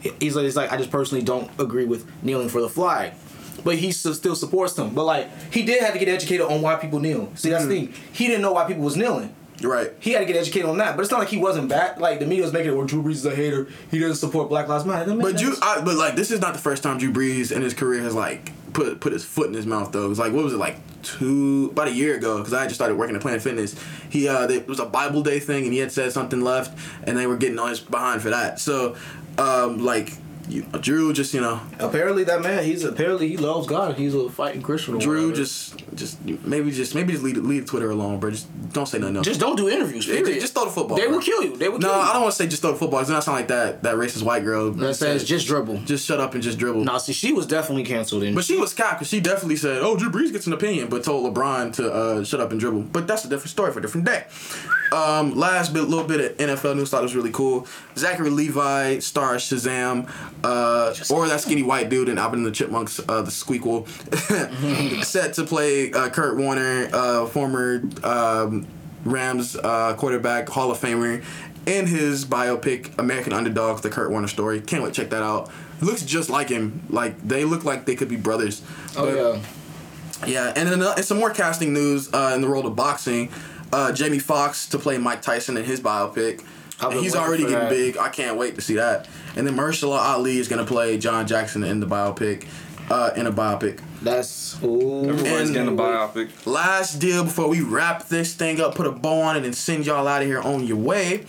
[0.02, 3.14] He's like, he's like, I just personally don't agree with kneeling for the flag.
[3.66, 4.96] But he still supports them.
[4.96, 7.32] But like, he did have to get educated on why people kneel.
[7.36, 7.92] See, that's the mm-hmm.
[7.92, 8.04] thing.
[8.14, 9.36] He didn't know why people was kneeling.
[9.62, 9.92] Right.
[10.00, 10.96] He had to get educated on that.
[10.96, 12.00] But it's not like he wasn't back.
[12.00, 13.68] Like the media was making it where Drew Brees is a hater.
[13.92, 15.16] He doesn't support Black Lives Matter.
[15.16, 15.56] But Drew.
[15.62, 18.16] I, but like, this is not the first time Drew Brees in his career has
[18.16, 20.06] like put put his foot in his mouth though.
[20.06, 22.70] It was like what was it like two about a year ago because I had
[22.70, 23.76] just started working at Planet Fitness.
[24.10, 26.78] He uh, they, it was a Bible Day thing and he had said something left
[27.04, 28.60] and they were getting on his behind for that.
[28.60, 28.96] So,
[29.38, 30.14] um, like,
[30.50, 33.96] you, Drew just you know apparently that man, he's apparently he loves God.
[33.96, 34.98] He's a fighting Christian.
[34.98, 35.36] Drew whatever.
[35.36, 38.32] just just maybe just maybe just leave leave Twitter alone, bro.
[38.32, 39.26] Just don't say nothing else.
[39.26, 40.06] just don't do interviews.
[40.06, 40.40] Period.
[40.42, 41.16] just throw the football, They bro.
[41.18, 41.56] will kill you.
[41.58, 41.92] They will no.
[41.92, 43.00] I don't want to say just throw the football.
[43.00, 45.80] It's not sound like that that racist white girl That says just dribble.
[45.86, 46.84] just shut up and just dribble.
[46.84, 48.24] Nah, see, she was definitely canceled.
[48.24, 50.88] In But she was capped because she definitely said, "Oh, Drew Brees gets an opinion,"
[50.90, 52.82] but told LeBron to uh, shut up and dribble.
[52.84, 54.26] But that's a different story for a different day.
[54.92, 56.90] Um, last bit, little bit of NFL news.
[56.90, 57.68] Thought was really cool.
[57.96, 60.10] Zachary Levi stars Shazam,
[60.44, 63.88] uh, or that skinny white dude in Alvin and the Chipmunks, uh, the Squeakquel,
[65.04, 68.68] set to play uh, Kurt Warner, uh, former um,
[69.06, 71.24] Rams uh, quarterback, Hall of Famer,
[71.66, 74.62] in his biopic American Underdog: The Kurt Warner Story.
[74.62, 75.50] Can't wait to check that out.
[75.82, 76.82] Looks just like him.
[76.90, 78.62] Like they look like they could be brothers.
[78.98, 80.28] oh But- yeah.
[80.48, 83.30] yeah, and then uh, and some more casting news uh, in the world of boxing.
[83.72, 86.44] Uh, Jamie Foxx to play Mike Tyson in his biopic.
[86.80, 87.70] I've And been he's already getting that.
[87.70, 87.98] big.
[87.98, 89.08] I can't wait to see that.
[89.36, 92.46] And then Mahershala Ali is gonna play John Jackson in the biopic,
[92.90, 93.80] uh, in a biopic.
[94.02, 95.10] That's ooh.
[95.10, 96.30] Everybody's And- getting a biopic.
[96.46, 99.86] Last deal before we wrap this thing up, put a bow on it, and send
[99.86, 101.26] y'all out of here on your way.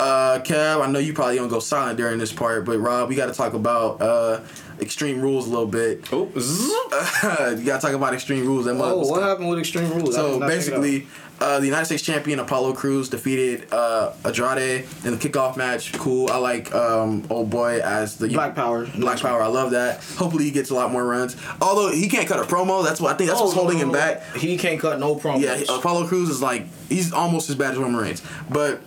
[0.00, 3.14] Uh, Kev, I know you probably gonna go silent during this part, but Rob, we
[3.14, 4.40] got to talk about uh,
[4.80, 6.04] Extreme Rules a little bit.
[6.12, 8.64] Oh, you got to talk about Extreme Rules.
[8.64, 10.14] That Oh, what happened with Extreme Rules?
[10.16, 10.80] So did not check it out.
[10.82, 11.06] basically,
[11.40, 15.92] uh, the United States champion Apollo Crews defeated uh, Andrade in the kickoff match.
[15.94, 16.30] Cool.
[16.30, 18.86] I like um, old boy as the Black Power.
[18.86, 19.42] Black Power.
[19.42, 19.96] I love that.
[20.16, 21.36] Hopefully he gets a lot more runs.
[21.60, 22.84] Although he can't cut a promo.
[22.84, 23.28] That's what I think.
[23.30, 24.36] That's what's Oh, holding no, him no, back.
[24.36, 25.40] He can't cut no promo.
[25.40, 28.22] Yeah, Apollo Crews is like he's almost as bad as Roman Reigns.
[28.48, 28.80] But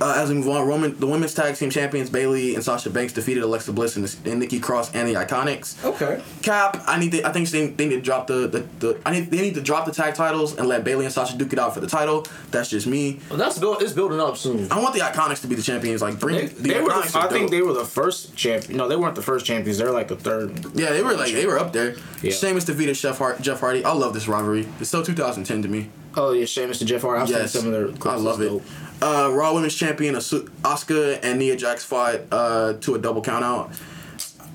[0.00, 3.12] uh, as we move on, Roman the women's tag team champions Bayley and Sasha Banks
[3.12, 5.82] defeated Alexa Bliss and, and Nikki Cross and the Iconics.
[5.84, 6.22] Okay.
[6.42, 7.24] Cap, I need to.
[7.26, 9.60] I think they, they need to drop the, the, the I need they need to
[9.60, 12.26] drop the tag titles and let Bayley and Sasha duke it out for the title.
[12.50, 13.20] That's just me.
[13.28, 14.70] Well, that's build, it's building up soon.
[14.70, 16.02] I want the Iconics to be the champions.
[16.02, 16.90] Like bring They, the they were.
[16.90, 17.12] Iconics.
[17.12, 18.76] The, I are think they were the first champion.
[18.78, 19.78] No, they weren't the first champions.
[19.78, 20.64] They're like the third.
[20.74, 21.94] Yeah, they were like they were up there.
[22.22, 22.32] Yeah.
[22.32, 23.84] Sheamus defeated Jeff Hart, Jeff Hardy.
[23.84, 24.66] I love this rivalry.
[24.80, 25.90] It's so 2010 to me.
[26.16, 27.22] Oh yeah, Sheamus and Jeff Hardy.
[27.22, 28.12] I've Yes, seen some of their.
[28.12, 28.48] I love it.
[28.48, 28.62] dope.
[29.04, 33.70] Uh, Raw Women's Champion Asuka and Nia Jax fought uh, to a double count out.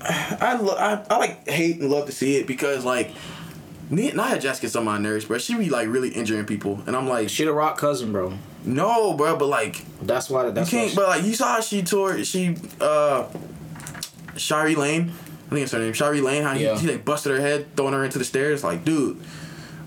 [0.02, 3.10] I, lo- I I like hate and love to see it because like
[3.90, 5.38] Nia, Nia Jax gets on my nerves, bro.
[5.38, 8.32] She be like really injuring people, and I'm like, She the Rock cousin, bro.
[8.64, 9.36] no, bro.
[9.36, 10.50] But like That's why.
[10.50, 10.94] That's you can't.
[10.96, 13.26] But like you saw how she tore she uh
[14.36, 15.12] Shari Lane.
[15.46, 15.92] I think it's her name.
[15.92, 16.42] Shari Lane.
[16.44, 16.78] How he, Yeah.
[16.78, 18.62] he like busted her head, throwing her into the stairs.
[18.64, 19.20] Like, dude.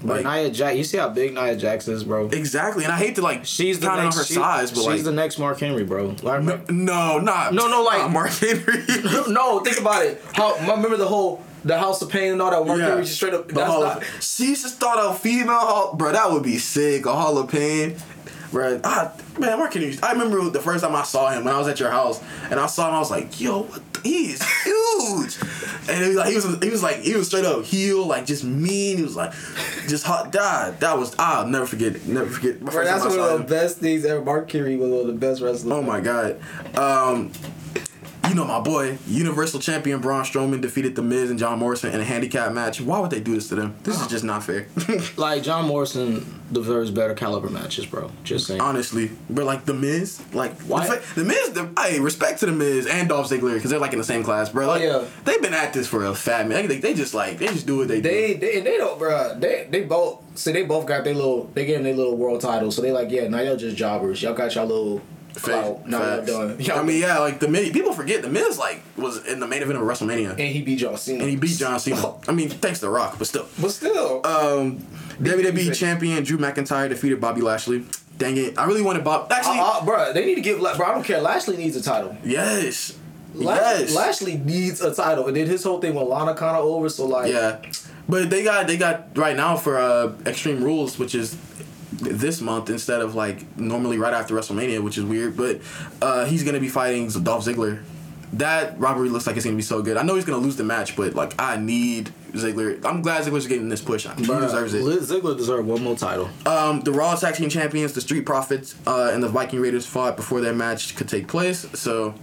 [0.04, 2.28] But Like, Nia Jax, you see how big Nia Jax is, bro.
[2.28, 2.84] exactly.
[2.84, 4.16] And I hate to like She's the next.
[4.18, 6.16] on her she- size, but she's like the next Mark Henry, bro.
[6.22, 8.84] Like, no, no, not No, no, like- Mark Henry.
[9.30, 10.22] no, think about it.
[10.34, 12.88] How remember the whole the House of Pain and all that Mark Yeah.
[12.90, 13.48] Henry just straight up.
[13.48, 14.04] That's not.
[14.20, 16.12] she to start a female hall, bro.
[16.12, 17.06] That would be sick.
[17.06, 17.96] A Hall of Pain,
[18.54, 18.80] bro.
[18.84, 19.98] Ah, man, Mark Henry.
[20.02, 22.60] I remember the first time I saw him when I was at your house, and
[22.60, 22.96] I saw him.
[22.96, 25.38] I was like, yo, what the, he is huge.
[25.90, 28.26] and he was like, he was, he was like, he was straight up heel, like
[28.26, 28.98] just mean.
[28.98, 29.34] He was like,
[29.88, 30.32] just hot.
[30.32, 31.16] God, that was.
[31.20, 32.06] I'll never forget.
[32.06, 32.62] Never forget.
[32.62, 33.50] My first that's time I one of the him.
[33.50, 34.24] best things ever.
[34.24, 35.72] Mark Henry was one of the best wrestlers.
[35.72, 36.40] Oh my god.
[36.78, 37.32] Um,
[38.30, 42.00] you know my boy, Universal Champion Braun Strowman defeated The Miz and John Morrison in
[42.00, 42.80] a handicap match.
[42.82, 43.76] Why would they do this to them?
[43.84, 44.68] This is just not fair.
[45.18, 48.12] Like John Morrison deserves better caliber matches, bro.
[48.24, 48.62] Just saying.
[48.62, 52.52] Honestly, but like The Miz, like Why- The, the Miz, the, hey, respect to The
[52.52, 54.68] Miz and Dolph Ziggler because they're like in the same class, bro.
[54.68, 55.04] Like, yeah.
[55.26, 56.68] they've been at this for a fat minute.
[56.70, 58.40] They, they just like they just do what they, They do.
[58.40, 59.38] they they don't, bro.
[59.38, 62.76] They they both see they both got their little they getting their little world titles.
[62.76, 64.22] So they like yeah, now y'all just jobbers.
[64.22, 65.02] Y'all got y'all little
[65.36, 65.82] clout.
[65.88, 66.60] Y'all done.
[66.60, 69.48] Y'all I mean, yeah, like the Miz, people forget the Miz like was in the
[69.48, 71.20] main event of WrestleMania, and he beat John Cena.
[71.22, 72.14] and he beat John Cena.
[72.28, 73.48] I mean, thanks to Rock, but still.
[73.60, 74.78] But still, Um,
[75.20, 77.86] WWE champion Drew McIntyre defeated Bobby Lashley.
[78.18, 79.32] Dang it, I really wanted Bob.
[79.32, 80.60] Actually, uh, uh, bro, they need to give.
[80.60, 81.20] Bro, I don't care.
[81.22, 82.16] Lashley needs a title.
[82.24, 82.98] yes,
[83.34, 86.64] Lash- yes, Lashley needs a title, and then his whole thing with Lana kind of
[86.66, 86.90] over.
[86.90, 87.60] So like, yeah.
[88.08, 91.36] But they got they got right now for uh Extreme Rules, which is
[92.00, 95.36] this month instead of like normally right after WrestleMania, which is weird.
[95.38, 95.62] But
[96.02, 97.82] uh he's gonna be fighting Dolph Ziggler.
[98.34, 99.96] That robbery looks like it's gonna be so good.
[99.98, 102.84] I know he's gonna lose the match, but like I need Ziggler.
[102.84, 104.04] I'm glad Ziggler's getting this push.
[104.06, 104.82] He Bruh, deserves it.
[104.82, 106.30] Liz Ziggler deserves one more title.
[106.46, 110.18] Um, the Raw Tag Team Champions, the Street Profits, uh, and the Viking Raiders fought
[110.18, 111.60] before their match could take place.
[111.80, 112.16] So,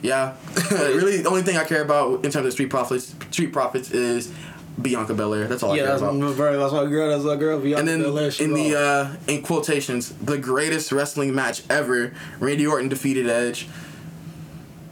[0.00, 0.36] yeah,
[0.70, 4.32] really, the only thing I care about in terms of Street Profits, Street Profits is
[4.80, 5.46] Bianca Belair.
[5.46, 6.14] That's all I yeah, care that's about.
[6.16, 7.10] my, bro, that's my girl.
[7.10, 7.60] That's my girl.
[7.60, 12.14] Bianca And then Belair, in the uh, in quotations, the greatest wrestling match ever.
[12.38, 13.68] Randy Orton defeated Edge.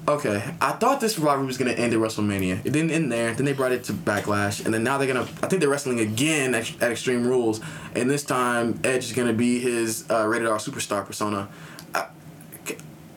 [0.09, 2.65] Okay, I thought this rivalry was gonna end at WrestleMania.
[2.65, 3.33] It didn't end there.
[3.33, 5.29] Then they brought it to Backlash, and then now they're gonna.
[5.43, 7.61] I think they're wrestling again at, at Extreme Rules,
[7.95, 11.49] and this time Edge is gonna be his uh, rated R superstar persona.
[11.95, 12.07] I,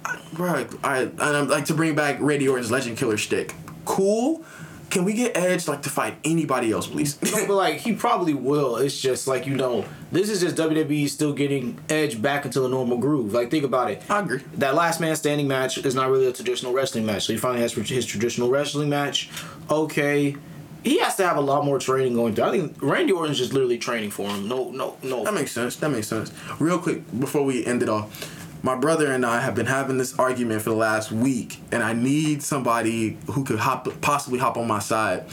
[0.05, 3.55] I, bro, I, I'm like to bring back Randy Orton's Legend Killer shtick.
[3.85, 4.45] Cool.
[4.93, 7.19] Can we get Edge like to fight anybody else, please?
[7.23, 8.75] No, but like he probably will.
[8.75, 12.69] It's just like you know, this is just WWE still getting Edge back into the
[12.69, 13.33] normal groove.
[13.33, 14.03] Like think about it.
[14.07, 14.41] I agree.
[14.53, 17.23] That last man standing match is not really a traditional wrestling match.
[17.25, 19.31] So he finally has his traditional wrestling match.
[19.67, 20.35] Okay.
[20.83, 22.43] He has to have a lot more training going through.
[22.43, 24.47] I think Randy Orton's just literally training for him.
[24.47, 25.23] No, no, no.
[25.23, 25.77] That makes sense.
[25.77, 26.31] That makes sense.
[26.59, 30.17] Real quick before we end it off, my brother and I have been having this
[30.17, 34.67] argument for the last week, and I need somebody who could hop, possibly hop on
[34.67, 35.25] my side.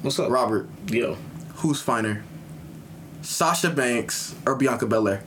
[0.00, 1.18] What's up, Robert, Yo,
[1.56, 2.24] who's finer,
[3.20, 5.22] Sasha Banks or Bianca Belair?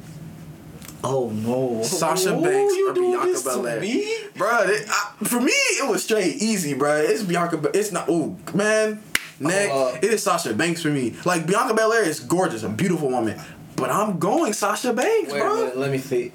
[1.04, 3.80] Oh no, Sasha Banks or Bianca Belair?
[3.80, 4.18] me?
[4.36, 6.98] Bro, it, I, for me it was straight easy, bro.
[6.98, 7.70] It's Bianca.
[7.74, 8.06] It's not.
[8.10, 9.02] Oh man,
[9.40, 9.70] neck.
[9.72, 11.16] Uh, it is Sasha Banks for me.
[11.24, 13.40] Like Bianca Belair is gorgeous, a beautiful woman,
[13.76, 15.56] but I'm going Sasha Banks, Wait bro.
[15.56, 16.32] minute, let me see.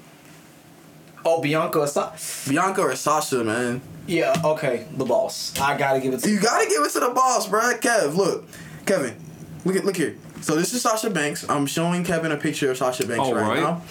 [1.25, 2.13] Oh, Bianca or Sa-
[2.47, 3.81] Bianca or Sasha, man.
[4.07, 5.59] Yeah, okay, the boss.
[5.59, 7.61] I gotta give it to You gotta give it to the boss, bro.
[7.79, 8.45] Kev, look,
[8.85, 9.15] Kevin,
[9.65, 10.15] look at look here.
[10.41, 11.43] So this is Sasha Banks.
[11.49, 13.59] I'm showing Kevin a picture of Sasha Banks All right, right.
[13.59, 13.81] now.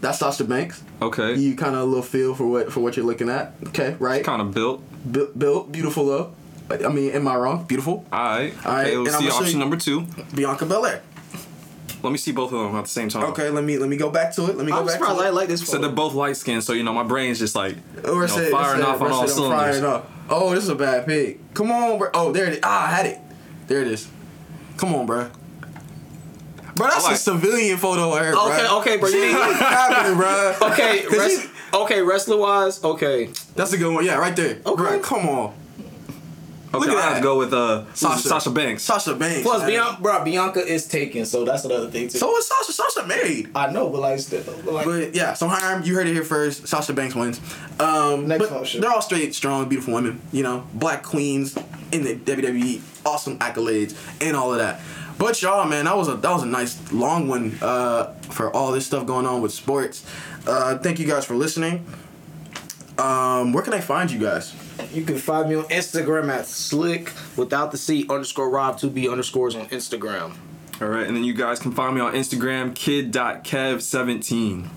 [0.00, 0.82] That's Sasha Banks.
[1.02, 1.34] Okay.
[1.34, 3.52] You kind of a little feel for what for what you're looking at.
[3.68, 4.24] Okay, right?
[4.24, 4.82] kind of built.
[5.04, 6.32] Bu- built, beautiful though.
[6.70, 7.64] I mean, am I wrong?
[7.64, 8.06] Beautiful.
[8.12, 8.54] Alright.
[8.64, 10.06] All right, Okay, and let's I'm see gonna option you- number two.
[10.34, 11.02] Bianca Belair.
[12.02, 13.24] Let me see both of them at the same time.
[13.24, 14.56] Okay, let me let me go back to it.
[14.56, 15.34] Let me go I'm back surprised to I it.
[15.34, 15.60] like this.
[15.60, 15.82] So photo.
[15.86, 18.50] they're both light skinned, so you know my brain's just like you Or know, said,
[18.50, 20.02] firing said- off on all said cylinders.
[20.30, 21.52] Oh, this is a bad pick.
[21.54, 22.08] Come on, bro.
[22.14, 22.60] Oh, there it is.
[22.62, 23.18] Ah, I had it.
[23.66, 24.08] There it is.
[24.76, 25.28] Come on, bro.
[26.76, 27.16] Bro, that's Alright.
[27.16, 28.46] a civilian photo of her, bro.
[28.52, 29.08] Okay, okay, bro.
[29.10, 30.54] You need, happening, bro?
[30.72, 33.28] okay, 'Cause rest, she- okay, wrestler wise, okay.
[33.54, 34.04] that's a good one.
[34.06, 34.58] Yeah, right there.
[34.64, 34.74] Okay.
[34.82, 35.54] Bro, come on.
[36.72, 37.18] Okay, Look at I have that.
[37.18, 38.16] to go with uh Sasha.
[38.18, 38.82] Sasha, Sasha Banks.
[38.84, 39.42] Sasha Banks.
[39.42, 39.68] Plus, man.
[39.70, 42.18] Bianca, bro, Bianca is taken, so that's another thing too.
[42.18, 42.72] So is Sasha.
[42.72, 43.50] Sasha married.
[43.56, 46.22] I know, but like, still, but like, But yeah, so Hiram, you heard it here
[46.22, 46.68] first.
[46.68, 47.40] Sasha Banks wins.
[47.80, 48.80] Um, Next but option.
[48.80, 50.20] they're all straight, strong, beautiful women.
[50.30, 51.56] You know, black queens
[51.90, 54.80] in the WWE, awesome accolades and all of that.
[55.18, 58.70] But y'all, man, that was a that was a nice long one uh, for all
[58.70, 60.06] this stuff going on with sports.
[60.46, 61.84] Uh, thank you guys for listening.
[62.96, 64.54] Um, where can I find you guys?
[64.92, 69.08] You can find me on Instagram at slick without the C underscore Rob two B
[69.08, 70.36] underscores on Instagram.
[70.80, 74.68] All right, and then you guys can find me on Instagram kid.kev17.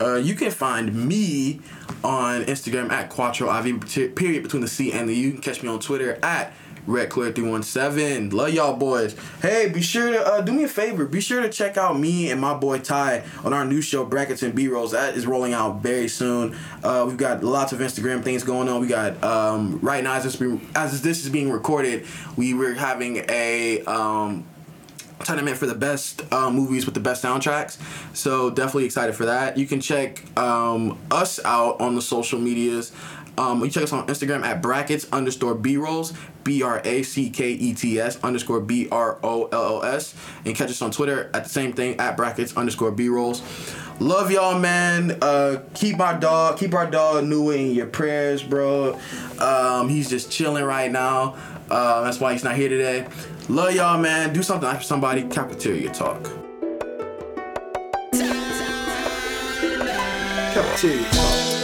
[0.00, 1.60] Uh, you can find me
[2.04, 5.26] on Instagram at Quattro IV period between the C and the U.
[5.28, 6.52] You can catch me on Twitter at
[6.88, 8.32] RedClear317.
[8.32, 9.14] Love y'all boys.
[9.42, 11.04] Hey, be sure to uh, do me a favor.
[11.04, 14.42] Be sure to check out me and my boy Ty on our new show Brackets
[14.42, 14.92] and B Rolls.
[14.92, 16.56] That is rolling out very soon.
[16.82, 18.80] Uh, we've got lots of Instagram things going on.
[18.80, 23.24] We got um, right now as this as this is being recorded, we were having
[23.28, 24.46] a um,
[25.24, 27.78] tournament for the best uh, movies with the best soundtracks.
[28.16, 29.56] So definitely excited for that.
[29.56, 32.92] You can check um, us out on the social medias.
[33.38, 36.12] Um, you check us on Instagram at brackets underscore b rolls
[36.42, 40.14] b r a c k e t s underscore b r o l o s
[40.44, 43.42] and catch us on Twitter at the same thing at brackets underscore b rolls.
[44.00, 45.18] Love y'all, man.
[45.22, 48.98] Uh, keep our dog, keep our dog Nua in your prayers, bro.
[49.38, 51.36] Um, he's just chilling right now.
[51.70, 53.06] Uh, that's why he's not here today.
[53.48, 54.32] Love y'all, man.
[54.32, 55.22] Do something for somebody.
[55.22, 56.24] Cafeteria talk.
[60.54, 61.57] Cafeteria talk.